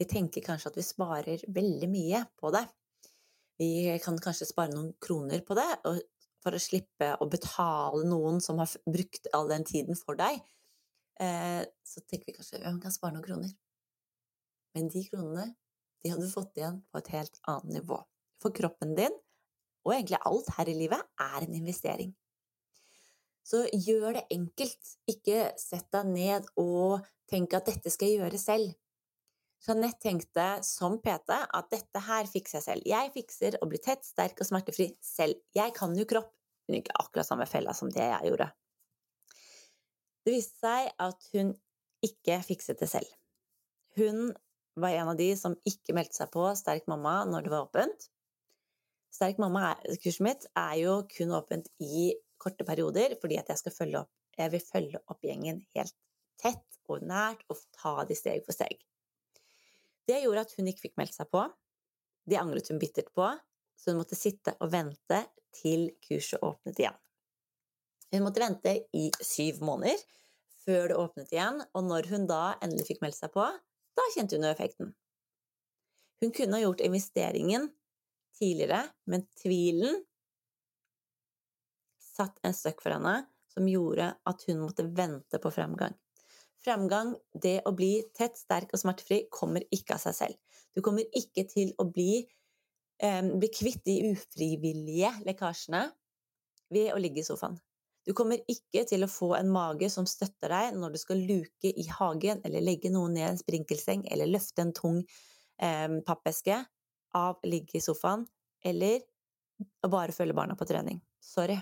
Vi 0.00 0.08
tenker 0.08 0.44
kanskje 0.44 0.72
at 0.72 0.78
vi 0.78 0.84
sparer 0.84 1.44
veldig 1.48 1.88
mye 1.92 2.22
på 2.40 2.52
det. 2.54 2.64
Vi 3.62 3.98
kan 4.02 4.18
kanskje 4.18 4.48
spare 4.48 4.74
noen 4.74 4.90
kroner 5.02 5.42
på 5.46 5.54
det 5.54 5.68
for 6.42 6.56
å 6.56 6.60
slippe 6.62 7.12
å 7.22 7.28
betale 7.30 8.02
noen 8.08 8.40
som 8.42 8.58
har 8.58 8.70
brukt 8.88 9.28
all 9.36 9.50
den 9.52 9.66
tiden 9.68 9.98
for 9.98 10.18
deg. 10.18 10.40
Eh, 11.22 11.62
så 11.86 12.02
tenker 12.02 12.32
vi 12.32 12.36
kanskje 12.38 12.62
ja, 12.62 12.72
vi 12.72 12.82
kan 12.82 12.94
spare 12.94 13.14
noen 13.14 13.26
kroner. 13.26 13.52
Men 14.74 14.88
de 14.90 15.04
kronene 15.06 15.52
de 16.02 16.10
hadde 16.10 16.26
du 16.26 16.32
fått 16.32 16.58
igjen 16.58 16.80
på 16.90 16.98
et 16.98 17.12
helt 17.14 17.38
annet 17.46 17.78
nivå. 17.78 18.00
For 18.42 18.54
kroppen 18.56 18.96
din, 18.98 19.14
og 19.86 19.94
egentlig 19.94 20.18
alt 20.26 20.50
her 20.56 20.70
i 20.72 20.74
livet, 20.74 21.06
er 21.20 21.44
en 21.44 21.54
investering. 21.54 22.10
Så 23.46 23.64
gjør 23.70 24.18
det 24.18 24.26
enkelt. 24.34 24.94
Ikke 25.10 25.52
sett 25.60 25.88
deg 25.94 26.10
ned 26.10 26.50
og 26.58 27.02
tenk 27.30 27.54
at 27.58 27.70
dette 27.70 27.90
skal 27.90 28.10
jeg 28.10 28.22
gjøre 28.22 28.40
selv. 28.42 28.74
Jeanette 29.62 30.02
tenkte 30.02 30.44
som 30.66 30.96
PT 31.02 31.36
at 31.38 31.68
dette 31.70 32.02
her 32.02 32.26
fikser 32.30 32.58
jeg 32.58 32.64
selv. 32.64 32.86
Jeg 32.88 33.12
fikser 33.14 33.58
å 33.62 33.68
bli 33.70 33.78
tett, 33.82 34.02
sterk 34.02 34.40
og 34.42 34.48
smertefri 34.48 34.88
selv. 35.04 35.38
Jeg 35.54 35.74
kan 35.76 35.94
jo 35.98 36.06
kropp. 36.08 36.32
men 36.68 36.78
ikke 36.78 36.94
akkurat 36.94 37.26
samme 37.26 37.46
fella 37.50 37.72
som 37.74 37.88
det 37.90 38.04
jeg 38.04 38.30
gjorde. 38.30 38.46
Det 40.22 40.30
viste 40.30 40.60
seg 40.62 40.92
at 41.02 41.24
hun 41.34 41.50
ikke 42.06 42.36
fikset 42.46 42.78
det 42.78 42.86
selv. 42.88 43.08
Hun 43.98 44.30
var 44.78 44.94
en 44.94 45.10
av 45.10 45.18
de 45.18 45.26
som 45.36 45.56
ikke 45.66 45.92
meldte 45.92 46.20
seg 46.20 46.30
på 46.30 46.44
Sterk 46.56 46.86
mamma 46.88 47.24
når 47.26 47.42
det 47.42 47.52
var 47.52 47.66
åpent. 47.66 48.06
Sterk 49.12 49.42
mamma-kurset 49.42 50.22
mitt 50.24 50.46
er 50.54 50.76
jo 50.84 50.94
kun 51.10 51.34
åpent 51.34 51.66
i 51.82 52.12
korte 52.38 52.64
perioder 52.64 53.18
fordi 53.20 53.40
jeg 53.40 53.74
følge 53.74 54.04
opp 54.04 54.14
jeg 54.38 54.52
vil 54.54 54.64
følge 54.64 55.00
opp 55.12 55.26
gjengen 55.26 55.60
helt 55.76 55.96
tett 56.40 56.80
og 56.90 57.04
nært 57.06 57.44
og 57.52 57.60
ta 57.76 58.00
de 58.08 58.16
steg 58.16 58.44
for 58.46 58.56
steg. 58.56 58.78
Det 60.08 60.22
gjorde 60.24 60.44
at 60.46 60.54
hun 60.58 60.70
ikke 60.70 60.88
fikk 60.88 60.98
meldt 61.00 61.16
seg 61.16 61.30
på. 61.32 61.44
Det 62.28 62.38
angret 62.38 62.70
hun 62.70 62.80
bittert 62.82 63.10
på, 63.14 63.28
så 63.78 63.92
hun 63.92 64.00
måtte 64.02 64.18
sitte 64.18 64.54
og 64.60 64.72
vente 64.72 65.20
til 65.54 65.90
kurset 66.06 66.42
åpnet 66.42 66.80
igjen. 66.80 66.98
Hun 68.12 68.26
måtte 68.26 68.42
vente 68.42 68.74
i 68.94 69.08
syv 69.24 69.62
måneder 69.64 70.00
før 70.62 70.90
det 70.90 70.98
åpnet 71.00 71.32
igjen, 71.34 71.62
og 71.74 71.86
når 71.88 72.08
hun 72.12 72.26
da 72.30 72.42
endelig 72.62 72.90
fikk 72.92 73.02
meldt 73.02 73.18
seg 73.18 73.32
på, 73.34 73.46
da 73.96 74.08
kjente 74.14 74.38
hun 74.38 74.46
effekten. 74.46 74.92
Hun 76.22 76.30
kunne 76.34 76.58
ha 76.58 76.62
gjort 76.62 76.84
investeringen 76.84 77.66
tidligere, 78.38 78.84
men 79.10 79.26
tvilen 79.42 80.04
satt 82.12 82.38
en 82.46 82.54
støkk 82.54 82.84
for 82.84 82.94
henne 82.94 83.16
som 83.52 83.66
gjorde 83.68 84.12
at 84.28 84.44
hun 84.48 84.62
måtte 84.62 84.86
vente 84.86 85.40
på 85.42 85.52
fremgang. 85.52 85.96
Fremgang, 86.62 87.16
det 87.34 87.60
å 87.66 87.72
bli 87.74 87.96
tett, 88.14 88.36
sterk 88.38 88.70
og 88.70 88.78
smertefri, 88.78 89.24
kommer 89.34 89.64
ikke 89.74 89.96
av 89.96 90.04
seg 90.04 90.14
selv. 90.14 90.60
Du 90.72 90.82
kommer 90.84 91.04
ikke 91.18 91.44
til 91.50 91.72
å 91.82 91.88
bli, 91.90 92.22
eh, 93.02 93.22
bli 93.22 93.48
kvitt 93.50 93.82
de 93.84 94.12
ufrivillige 94.12 95.10
lekkasjene 95.26 95.82
ved 96.70 96.92
å 96.94 97.00
ligge 97.02 97.20
i 97.20 97.26
sofaen. 97.26 97.58
Du 98.06 98.12
kommer 98.18 98.40
ikke 98.50 98.82
til 98.88 99.04
å 99.04 99.10
få 99.10 99.34
en 99.38 99.50
mage 99.50 99.88
som 99.90 100.06
støtter 100.06 100.50
deg 100.50 100.78
når 100.78 100.94
du 100.94 100.98
skal 100.98 101.22
luke 101.22 101.70
i 101.70 101.86
hagen, 101.86 102.40
eller 102.44 102.64
legge 102.64 102.90
noe 102.90 103.10
ned 103.10 103.22
i 103.22 103.30
en 103.30 103.38
sprinkelseng, 103.38 104.06
eller 104.10 104.30
løfte 104.30 104.62
en 104.62 104.72
tung 104.72 105.02
eh, 105.62 106.00
pappeske 106.06 106.64
av 107.14 107.38
å 107.38 107.48
ligge 107.48 107.78
i 107.78 107.84
sofaen, 107.84 108.26
eller 108.64 109.02
å 109.82 109.90
bare 109.90 110.14
følge 110.14 110.34
barna 110.34 110.56
på 110.58 110.66
trening. 110.66 111.02
Sorry. 111.22 111.60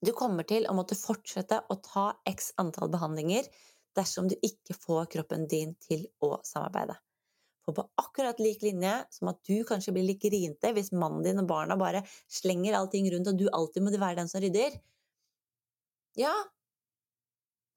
Du 0.00 0.12
kommer 0.16 0.46
til 0.48 0.64
å 0.66 0.74
måtte 0.74 0.96
fortsette 0.96 1.60
å 1.68 1.76
ta 1.84 2.06
x 2.26 2.54
antall 2.58 2.90
behandlinger 2.90 3.46
dersom 3.96 4.28
du 4.30 4.36
ikke 4.46 4.76
får 4.78 5.08
kroppen 5.14 5.46
din 5.50 5.74
til 5.82 6.06
å 6.24 6.36
samarbeide. 6.46 6.96
For 7.64 7.76
på 7.76 7.84
akkurat 8.00 8.38
lik 8.40 8.62
linje 8.64 8.92
som 9.12 9.30
at 9.32 9.40
du 9.46 9.64
kanskje 9.68 9.92
blir 9.94 10.06
litt 10.06 10.22
grinete 10.22 10.72
hvis 10.76 10.92
mannen 10.96 11.24
din 11.26 11.42
og 11.42 11.50
barna 11.50 11.76
bare 11.80 12.04
slenger 12.30 12.78
allting 12.78 13.10
rundt, 13.12 13.28
og 13.28 13.38
du 13.38 13.50
alltid 13.52 13.84
må 13.84 13.92
være 13.94 14.22
den 14.22 14.30
som 14.30 14.42
rydder, 14.42 14.78
ja, 16.18 16.32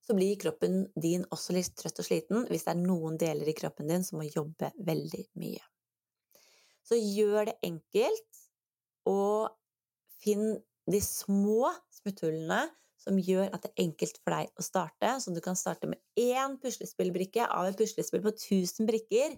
så 0.03 0.15
blir 0.17 0.39
kroppen 0.39 0.87
din 0.99 1.23
også 1.31 1.55
litt 1.55 1.75
trøtt 1.79 2.01
og 2.01 2.07
sliten 2.07 2.47
hvis 2.49 2.65
det 2.65 2.73
er 2.73 2.81
noen 2.81 3.19
deler 3.19 3.49
i 3.49 3.55
kroppen 3.55 3.87
din 3.91 4.03
som 4.03 4.19
må 4.19 4.27
jobbe 4.27 4.73
veldig 4.83 5.27
mye. 5.39 5.61
Så 6.83 6.97
gjør 6.99 7.47
det 7.47 7.59
enkelt, 7.63 8.39
og 9.07 9.53
finn 10.23 10.57
de 10.91 10.99
små 11.03 11.71
smutthullene 11.91 12.65
som 13.03 13.19
gjør 13.19 13.49
at 13.51 13.65
det 13.65 13.71
er 13.73 13.83
enkelt 13.85 14.19
for 14.21 14.35
deg 14.35 14.51
å 14.59 14.65
starte. 14.65 15.11
Så 15.19 15.33
du 15.35 15.41
kan 15.43 15.57
starte 15.59 15.89
med 15.91 15.99
én 16.19 16.55
puslespillbrikke 16.61 17.47
av 17.51 17.69
et 17.69 17.79
puslespill 17.79 18.23
på 18.23 18.33
1000 18.33 18.89
brikker. 18.89 19.35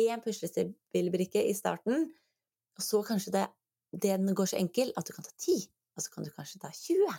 Én 0.00 0.22
puslespillbrikke 0.24 1.42
i 1.48 1.54
starten, 1.56 2.06
og 2.78 2.84
så 2.86 3.02
kanskje 3.04 3.34
det, 3.34 3.46
den 4.06 4.30
går 4.36 4.52
så 4.52 4.60
enkel 4.60 4.94
at 4.96 5.08
du 5.08 5.12
kan 5.16 5.26
ta 5.26 5.34
ti. 5.36 5.58
og 5.98 6.04
så 6.04 6.12
kan 6.14 6.24
du 6.24 6.30
kanskje 6.32 6.60
ta 6.62 6.70
20. 6.72 7.16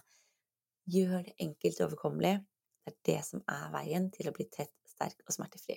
Gjør 0.90 1.26
det 1.28 1.36
enkelt 1.44 1.82
og 1.82 1.90
overkommelig. 1.90 2.40
Det 2.82 2.94
er 2.94 3.02
det 3.06 3.20
som 3.28 3.44
er 3.52 3.68
veien 3.76 4.08
til 4.16 4.30
å 4.30 4.34
bli 4.34 4.48
tett, 4.50 4.72
sterk 4.90 5.20
og 5.28 5.36
smertefri. 5.36 5.76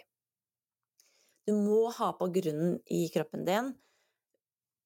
Du 1.44 1.52
må 1.58 1.90
ha 1.92 2.14
på 2.16 2.30
grunnen 2.32 2.78
i 2.88 3.02
kroppen 3.12 3.44
din 3.44 3.74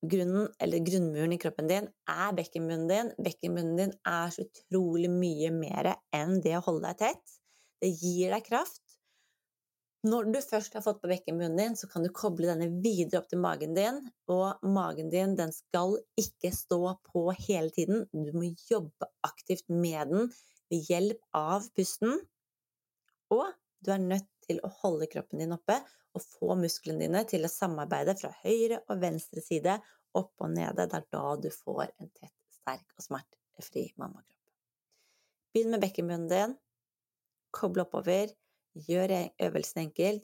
grunnen, 0.03 0.49
eller 0.59 0.85
grunnmuren 0.85 1.33
i 1.35 1.39
kroppen 1.41 1.71
din, 1.71 1.89
er 2.11 2.37
bekkenbunnen 2.37 2.89
din. 2.91 3.11
Bekkenbunnen 3.25 3.77
din 3.81 3.95
er 4.07 4.31
så 4.35 4.45
utrolig 4.47 5.11
mye 5.13 5.51
mer 5.55 5.95
enn 6.15 6.39
det 6.45 6.57
å 6.59 6.65
holde 6.69 6.93
deg 6.93 7.03
tett. 7.07 7.39
Det 7.83 7.91
gir 7.91 8.35
deg 8.35 8.47
kraft. 8.47 8.83
Når 10.07 10.29
du 10.31 10.39
først 10.39 10.77
har 10.79 10.85
fått 10.85 11.01
på 11.03 11.11
bekkenbunnen 11.11 11.59
din, 11.59 11.77
så 11.77 11.89
kan 11.91 12.05
du 12.07 12.13
koble 12.15 12.47
denne 12.47 12.69
videre 12.85 13.19
opp 13.19 13.31
til 13.33 13.43
magen 13.43 13.75
din. 13.75 13.99
Og 14.31 14.63
magen 14.63 15.11
din 15.11 15.35
den 15.39 15.51
skal 15.55 15.97
ikke 16.21 16.53
stå 16.55 16.81
på 17.11 17.25
hele 17.35 17.73
tiden. 17.75 18.07
Du 18.13 18.31
må 18.37 18.53
jobbe 18.71 19.11
aktivt 19.27 19.67
med 19.69 20.13
den 20.13 20.31
ved 20.71 20.93
hjelp 20.93 21.25
av 21.35 21.67
pusten. 21.75 22.15
Og 23.35 23.51
du 23.83 23.91
er 23.95 24.05
nødt 24.05 24.31
til 24.49 24.61
å 24.65 24.73
holde 24.81 25.09
kroppen 25.13 25.43
din 25.43 25.55
oppe 25.55 25.77
og 26.17 26.25
få 26.25 26.57
musklene 26.59 27.05
dine 27.05 27.23
til 27.29 27.45
å 27.45 27.53
samarbeide 27.53 28.17
fra 28.19 28.33
høyre 28.43 28.81
og 28.89 29.03
venstre 29.03 29.45
side, 29.45 29.77
opp 30.17 30.41
og 30.41 30.55
nede. 30.55 30.89
Det 30.89 30.97
er 30.97 31.07
da 31.13 31.37
du 31.37 31.51
får 31.53 31.87
en 31.91 32.11
tett, 32.11 32.35
sterk 32.57 32.97
og 32.97 33.05
smertefri 33.05 33.85
mammakropp. 34.01 34.35
Begynn 35.53 35.73
med 35.75 35.85
bekkenbunnen 35.85 36.29
din, 36.33 36.57
koble 37.55 37.85
oppover, 37.85 38.33
gjør 38.89 39.15
øvelsen 39.49 39.87
enkel, 39.87 40.21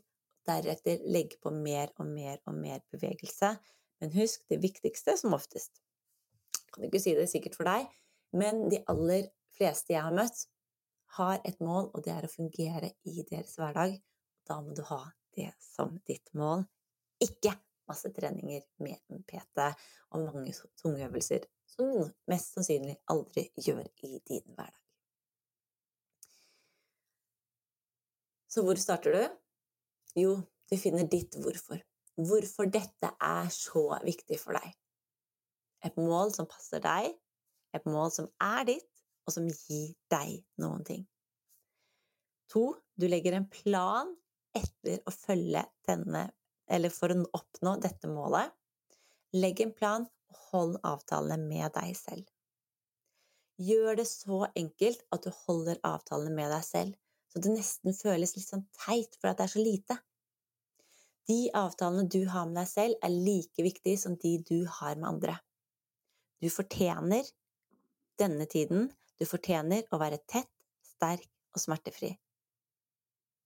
deretter 0.48 1.04
legg 1.08 1.38
på 1.42 1.52
mer 1.54 1.92
og 1.98 2.08
mer 2.08 2.40
og 2.48 2.56
mer 2.58 2.82
bevegelse. 2.92 3.54
Men 4.02 4.12
husk 4.16 4.44
det 4.52 4.60
viktigste 4.62 5.16
som 5.16 5.36
oftest. 5.36 5.80
Jeg 6.58 6.74
kan 6.74 6.88
ikke 6.88 7.00
si 7.00 7.14
det 7.16 7.28
sikkert 7.30 7.56
for 7.56 7.68
deg, 7.70 7.86
men 8.34 8.66
de 8.72 8.82
aller 8.90 9.30
fleste 9.54 9.94
jeg 9.94 10.02
har 10.02 10.14
møtt, 10.14 10.46
har 11.14 11.38
et 11.46 11.60
mål, 11.62 11.92
og 11.94 12.02
det 12.04 12.12
er 12.12 12.26
å 12.26 12.32
fungere 12.32 12.90
i 13.06 13.22
deres 13.28 13.54
hverdag. 13.60 13.94
Da 14.48 14.60
må 14.60 14.74
du 14.76 14.82
ha 14.90 15.00
det 15.36 15.50
som 15.62 15.96
ditt 16.06 16.30
mål, 16.36 16.64
ikke 17.22 17.54
masse 17.88 18.10
treninger 18.16 18.62
med 18.84 19.24
PT 19.28 19.66
og 20.14 20.24
mange 20.24 20.54
tunge 20.80 21.04
øvelser 21.06 21.46
som 21.68 21.90
du 21.90 22.08
mest 22.30 22.54
sannsynlig 22.54 22.96
aldri 23.10 23.48
gjør 23.66 23.84
i 24.06 24.18
din 24.28 24.44
hverdag. 24.54 24.80
Så 28.48 28.62
hvor 28.62 28.78
starter 28.78 29.16
du? 29.16 29.24
Jo, 30.20 30.36
du 30.70 30.76
finner 30.78 31.08
ditt 31.10 31.34
hvorfor. 31.42 31.80
Hvorfor 32.14 32.68
dette 32.70 33.10
er 33.18 33.48
så 33.50 33.88
viktig 34.04 34.38
for 34.38 34.54
deg. 34.54 34.76
Et 35.84 35.96
mål 35.98 36.30
som 36.36 36.46
passer 36.46 36.78
deg, 36.84 37.16
et 37.74 37.88
mål 37.90 38.12
som 38.14 38.28
er 38.40 38.62
ditt, 38.68 38.90
og 39.26 39.34
som 39.34 39.48
gir 39.48 39.96
deg 40.12 40.44
noen 40.62 40.84
ting. 40.86 41.02
To, 42.52 42.76
du 42.94 43.08
legger 43.10 43.34
en 43.34 43.48
plan 43.50 44.12
etter 44.58 45.00
å 45.06 45.12
følge 45.14 45.64
denne, 45.88 46.28
eller 46.70 46.92
for 46.94 47.12
å 47.12 47.18
oppnå 47.36 47.76
dette 47.82 48.10
målet. 48.10 48.52
Legg 49.34 49.60
en 49.64 49.74
plan 49.74 50.06
og 50.30 50.40
hold 50.50 50.78
avtalene 50.86 51.38
med 51.42 51.74
deg 51.74 51.94
selv. 51.98 52.24
Gjør 53.62 54.00
det 54.00 54.06
så 54.10 54.44
enkelt 54.58 55.04
at 55.14 55.26
du 55.26 55.30
holder 55.44 55.78
avtalene 55.86 56.34
med 56.34 56.50
deg 56.50 56.64
selv, 56.66 56.96
så 57.30 57.42
det 57.42 57.54
nesten 57.54 57.94
føles 57.94 58.34
litt 58.36 58.46
sånn 58.46 58.66
teit 58.78 59.16
for 59.20 59.30
at 59.30 59.38
det 59.38 59.46
er 59.48 59.54
så 59.54 59.62
lite. 59.62 59.98
De 61.30 61.38
avtalene 61.56 62.08
du 62.10 62.24
har 62.28 62.46
med 62.48 62.58
deg 62.60 62.68
selv, 62.70 62.98
er 63.02 63.14
like 63.14 63.64
viktige 63.64 64.00
som 64.00 64.18
de 64.20 64.36
du 64.44 64.58
har 64.80 64.98
med 64.98 65.08
andre. 65.14 65.38
Du 66.42 66.50
fortjener 66.52 67.26
denne 68.20 68.46
tiden, 68.50 68.90
du 69.18 69.24
fortjener 69.26 69.86
å 69.90 70.00
være 70.02 70.20
tett, 70.28 70.50
sterk 70.84 71.30
og 71.54 71.62
smertefri. 71.62 72.12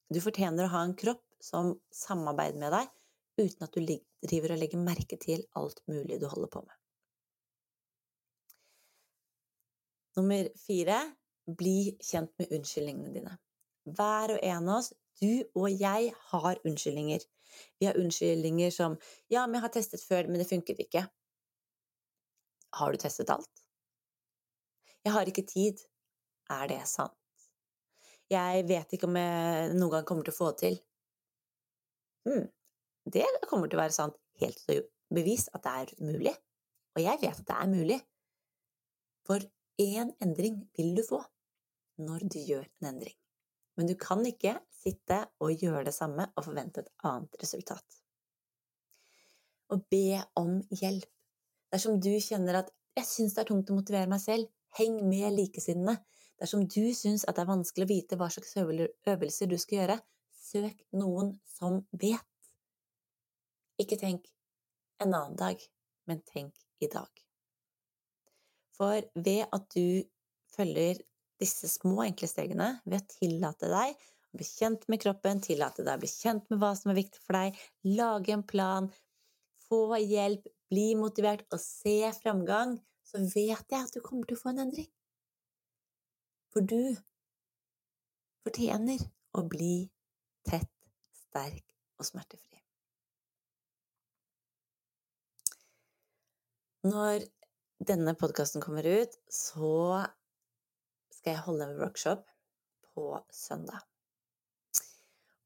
Du 0.08 0.20
fortjener 0.24 0.64
å 0.64 0.72
ha 0.72 0.82
en 0.86 0.96
kropp 0.96 1.24
som 1.44 1.74
samarbeider 1.94 2.58
med 2.60 2.72
deg, 2.72 2.92
uten 3.38 3.66
at 3.66 3.74
du 3.74 3.82
driver 4.26 4.54
og 4.54 4.60
legger 4.62 4.80
merke 4.82 5.18
til 5.20 5.44
alt 5.60 5.82
mulig 5.90 6.18
du 6.20 6.26
holder 6.30 6.50
på 6.52 6.62
med. 6.64 6.76
Nummer 10.18 10.48
fire 10.58 11.02
bli 11.58 11.94
kjent 12.02 12.32
med 12.40 12.54
unnskyldningene 12.56 13.12
dine. 13.14 13.36
Hver 13.98 14.34
og 14.34 14.40
en 14.42 14.68
av 14.68 14.80
oss, 14.80 14.90
du 15.20 15.44
og 15.54 15.68
jeg, 15.70 16.10
har 16.32 16.58
unnskyldninger. 16.66 17.22
Vi 17.80 17.86
har 17.86 17.96
unnskyldninger 18.00 18.70
som 18.70 18.98
'ja, 19.30 19.46
men 19.46 19.54
jeg 19.54 19.66
har 19.66 19.74
testet 19.76 20.02
før, 20.02 20.26
men 20.26 20.40
det 20.40 20.48
funket 20.48 20.82
ikke'. 20.84 21.08
Har 22.72 22.92
du 22.92 22.98
testet 22.98 23.30
alt? 23.30 23.64
Jeg 25.04 25.12
har 25.12 25.24
ikke 25.24 25.46
tid. 25.46 25.78
Er 26.50 26.66
det 26.68 26.82
sant? 26.88 27.14
Jeg 28.28 28.64
vet 28.68 28.92
ikke 28.92 29.08
om 29.08 29.16
jeg 29.16 29.72
noen 29.74 29.92
gang 29.92 30.06
kommer 30.08 30.26
til 30.26 30.34
å 30.34 30.38
få 30.38 30.50
det 30.52 30.60
til. 30.64 30.78
Mm. 32.28 32.48
det 33.08 33.24
kommer 33.48 33.70
til 33.70 33.78
å 33.78 33.82
være 33.82 33.96
sant 33.96 34.18
helt 34.42 34.58
til 34.68 34.82
bevist 35.14 35.48
at 35.56 35.64
det 35.64 35.74
er 35.80 35.92
mulig. 36.04 36.34
Og 36.96 37.04
jeg 37.04 37.20
vet 37.22 37.40
at 37.40 37.48
det 37.48 37.56
er 37.56 37.70
mulig. 37.72 37.98
For 39.24 39.44
én 39.80 40.12
endring 40.24 40.60
vil 40.76 40.94
du 40.98 41.02
få 41.06 41.22
når 42.04 42.26
du 42.32 42.38
gjør 42.42 42.66
en 42.66 42.90
endring. 42.92 43.16
Men 43.78 43.88
du 43.88 43.94
kan 43.98 44.24
ikke 44.26 44.56
sitte 44.74 45.22
og 45.40 45.62
gjøre 45.62 45.86
det 45.88 45.94
samme 45.94 46.28
og 46.34 46.44
forvente 46.48 46.82
et 46.82 46.92
annet 47.06 47.40
resultat. 47.42 47.84
Og 49.72 49.84
be 49.92 50.18
om 50.40 50.58
hjelp. 50.74 51.08
Dersom 51.72 52.00
du 52.00 52.10
kjenner 52.18 52.62
at 52.62 52.70
'jeg 52.96 53.06
syns 53.06 53.34
det 53.34 53.42
er 53.42 53.48
tungt 53.50 53.70
å 53.70 53.76
motivere 53.76 54.08
meg 54.08 54.20
selv', 54.20 54.48
heng 54.78 55.08
med 55.08 55.32
likesinnede. 55.36 56.00
Dersom 56.38 56.66
du 56.70 56.84
syns 56.94 57.24
at 57.26 57.36
det 57.36 57.42
er 57.42 57.50
vanskelig 57.50 57.86
å 57.86 57.90
vite 57.90 58.18
hva 58.18 58.28
slags 58.30 58.54
øvelser 58.58 59.50
du 59.50 59.56
skal 59.58 59.80
gjøre, 59.80 59.98
søk 60.38 60.84
noen 60.94 61.32
som 61.50 61.80
vet. 61.90 62.50
Ikke 63.78 63.98
tenk 63.98 64.26
en 65.02 65.12
annen 65.12 65.38
dag, 65.38 65.62
men 66.06 66.22
tenk 66.26 66.54
i 66.82 66.90
dag. 66.90 67.10
For 68.78 69.02
ved 69.18 69.46
at 69.50 69.66
du 69.74 70.06
følger 70.54 71.00
disse 71.42 71.70
små, 71.70 72.02
enkle 72.06 72.30
stegene, 72.30 72.70
ved 72.86 73.02
å 73.02 73.18
tillate 73.18 73.70
deg 73.70 73.98
å 74.28 74.38
bli 74.38 74.46
kjent 74.46 74.86
med 74.90 75.02
kroppen, 75.02 75.42
tillate 75.42 75.84
deg 75.86 75.98
å 75.98 76.02
bli 76.02 76.10
kjent 76.10 76.46
med 76.50 76.62
hva 76.62 76.74
som 76.78 76.92
er 76.92 77.00
viktig 77.00 77.22
for 77.24 77.38
deg, 77.38 77.58
lage 77.98 78.34
en 78.34 78.44
plan, 78.46 78.88
få 79.68 79.98
hjelp, 80.00 80.46
bli 80.70 80.92
motivert 81.00 81.46
og 81.54 81.62
se 81.62 81.98
framgang, 82.20 82.76
så 83.08 83.22
vet 83.24 83.72
jeg 83.72 83.80
at 83.80 83.94
du 83.94 84.02
kommer 84.04 84.28
til 84.28 84.38
å 84.38 84.42
få 84.42 84.52
en 84.52 84.66
endring. 84.66 84.88
For 86.52 86.64
du 86.64 86.96
fortjener 88.46 89.02
å 89.36 89.44
bli 89.50 89.88
tett, 90.48 90.70
sterk 91.12 91.64
og 92.00 92.08
smertefri. 92.08 92.62
Når 96.88 97.26
denne 97.84 98.14
podkasten 98.18 98.62
kommer 98.64 98.86
ut, 98.86 99.12
så 99.28 100.06
skal 101.12 101.34
jeg 101.34 101.44
holde 101.44 101.66
en 101.68 101.80
workshop 101.82 102.24
på 102.94 103.10
søndag. 103.34 103.82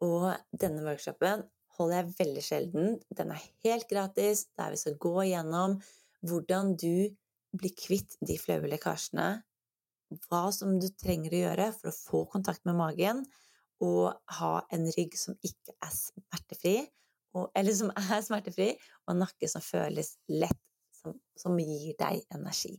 Og 0.02 0.30
denne 0.54 0.84
workshopen 0.84 1.44
holder 1.78 1.98
jeg 1.98 2.14
veldig 2.18 2.44
sjelden. 2.44 2.94
Den 3.10 3.32
er 3.34 3.48
helt 3.66 3.88
gratis, 3.90 4.46
der 4.58 4.74
vi 4.74 4.80
skal 4.80 4.98
gå 5.02 5.14
igjennom 5.24 5.78
hvordan 6.22 6.76
du 6.78 7.10
blir 7.58 7.74
kvitt 7.76 8.16
de 8.24 8.38
flaue 8.40 8.70
lekkasjene, 8.70 9.42
hva 10.28 10.46
som 10.54 10.78
du 10.80 10.88
trenger 11.00 11.34
å 11.34 11.42
gjøre 11.44 11.68
for 11.76 11.90
å 11.90 11.96
få 11.96 12.24
kontakt 12.32 12.64
med 12.68 12.78
magen, 12.78 13.24
og 13.82 14.12
ha 14.38 14.52
en 14.74 14.86
rygg 14.96 15.16
som 15.18 15.34
ikke 15.42 15.74
er 15.82 15.94
smertefri, 15.94 16.76
og, 17.34 17.48
eller 17.58 17.74
som 17.74 17.90
er 17.96 18.22
smertefri, 18.24 18.70
og 19.06 19.14
en 19.14 19.22
nakke 19.24 19.48
som 19.50 19.64
føles 19.64 20.14
lett 20.30 20.60
som, 21.02 21.16
som 21.38 21.58
gir 21.58 21.96
deg 21.98 22.22
energi. 22.34 22.76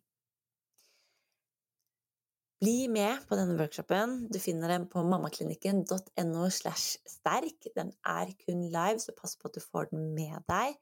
Bli 2.63 2.87
med 2.87 3.25
på 3.27 3.35
denne 3.35 3.57
workshopen. 3.59 4.29
Du 4.31 4.37
finner 4.39 4.71
den 4.71 4.85
på 4.87 5.01
mammaklinikken.no 5.03 6.45
slash 6.47 7.01
sterk. 7.11 7.67
Den 7.75 7.91
er 8.07 8.31
kun 8.45 8.61
live, 8.71 9.01
så 9.03 9.11
pass 9.17 9.35
på 9.35 9.49
at 9.49 9.57
du 9.57 9.59
får 9.59 9.89
den 9.91 10.13
med 10.15 10.37
deg. 10.47 10.77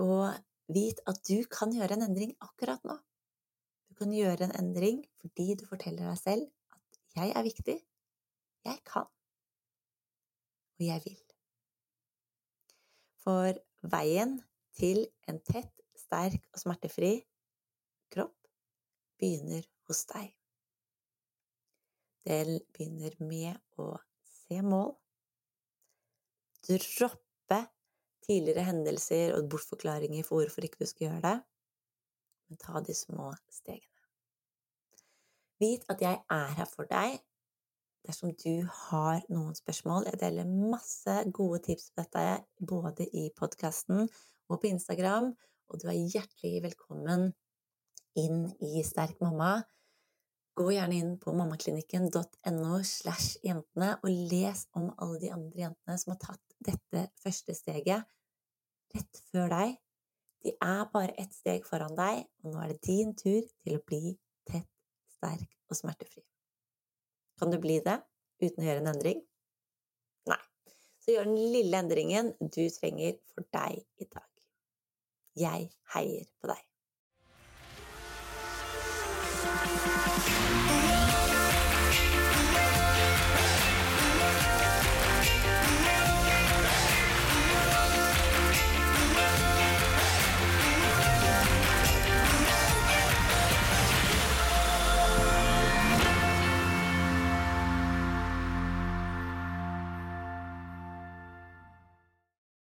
Og 0.00 0.32
vit 0.72 1.02
at 1.10 1.20
du 1.28 1.44
kan 1.52 1.74
gjøre 1.74 1.98
en 1.98 2.06
endring 2.06 2.32
akkurat 2.40 2.80
nå. 2.88 2.96
Du 3.94 4.00
kan 4.02 4.10
gjøre 4.10 4.48
en 4.48 4.52
endring 4.58 4.96
fordi 5.22 5.54
du 5.54 5.68
forteller 5.70 6.08
deg 6.08 6.16
selv 6.18 6.48
at 6.74 6.96
'jeg 7.14 7.30
er 7.30 7.44
viktig', 7.46 7.82
'jeg 8.64 8.78
kan', 8.90 9.12
og 10.74 10.80
'jeg 10.80 11.02
vil'. 11.04 11.30
For 13.22 13.52
veien 13.94 14.42
til 14.74 15.06
en 15.28 15.38
tett 15.52 15.70
sterk 15.94 16.42
og 16.52 16.58
smertefri 16.64 17.12
kropp 18.10 18.34
begynner 19.22 19.62
hos 19.86 20.02
deg. 20.10 20.34
Det 22.26 22.66
begynner 22.74 23.14
med 23.22 23.62
å 23.78 23.92
se 24.26 24.58
mål, 24.74 24.96
droppe 26.66 27.62
tidligere 28.26 28.66
hendelser 28.72 29.38
og 29.38 29.50
bortforklaringer 29.54 30.26
for 30.26 30.42
hvorfor 30.42 30.66
ikke 30.66 30.82
du 30.82 30.90
skal 30.90 31.12
gjøre 31.12 31.26
det, 31.30 31.40
men 32.48 32.60
ta 32.60 32.82
de 32.84 32.96
små 32.96 33.32
stegene. 33.52 33.90
Vit 35.62 35.86
at 35.88 36.02
jeg 36.02 36.20
er 36.30 36.58
her 36.58 36.68
for 36.68 36.88
deg 36.90 37.20
dersom 38.04 38.34
du 38.36 38.66
har 38.68 39.22
noen 39.32 39.54
spørsmål. 39.56 40.10
Jeg 40.10 40.20
deler 40.20 40.50
masse 40.74 41.14
gode 41.32 41.62
tips 41.64 41.90
på 41.94 42.04
dette 42.04 42.44
både 42.60 43.06
i 43.16 43.30
podkasten 43.38 44.04
og 44.04 44.60
på 44.60 44.68
Instagram 44.68 45.32
og 45.70 45.80
du 45.80 45.88
er 45.90 46.00
hjertelig 46.12 46.62
velkommen 46.68 47.30
inn 48.20 48.44
i 48.62 48.82
Sterk 48.86 49.22
mamma. 49.24 49.56
Gå 50.54 50.68
gjerne 50.70 50.98
inn 51.00 51.14
på 51.18 51.32
mammaklinikken.no 51.34 52.76
slash 52.86 53.40
jentene 53.42 53.96
og 53.96 54.10
les 54.30 54.66
om 54.78 54.92
alle 55.02 55.18
de 55.24 55.32
andre 55.34 55.64
jentene 55.64 55.96
som 55.98 56.14
har 56.14 56.20
tatt 56.28 56.58
dette 56.68 57.08
første 57.24 57.56
steget 57.58 58.06
rett 58.94 59.22
før 59.32 59.50
deg. 59.50 59.74
De 60.44 60.52
er 60.60 60.84
bare 60.92 61.14
ett 61.20 61.32
steg 61.32 61.64
foran 61.64 61.94
deg, 61.96 62.26
og 62.44 62.52
nå 62.52 62.60
er 62.60 62.74
det 62.74 62.82
din 62.84 63.14
tur 63.16 63.40
til 63.64 63.78
å 63.78 63.84
bli 63.88 64.12
tett, 64.48 64.68
sterk 65.16 65.48
og 65.72 65.78
smertefri. 65.78 66.20
Kan 67.40 67.54
du 67.54 67.58
bli 67.62 67.78
det 67.84 67.96
uten 68.42 68.60
å 68.60 68.66
gjøre 68.66 68.82
en 68.82 68.90
endring? 68.92 69.22
Nei. 70.28 70.42
Så 71.00 71.14
gjør 71.14 71.30
den 71.30 71.54
lille 71.54 71.80
endringen 71.80 72.34
du 72.40 72.62
trenger 72.76 73.16
for 73.32 73.48
deg 73.56 73.80
i 74.04 74.08
dag. 74.12 74.30
Jeg 75.40 75.70
heier 75.96 76.28
på 76.40 76.52
deg. 76.52 76.60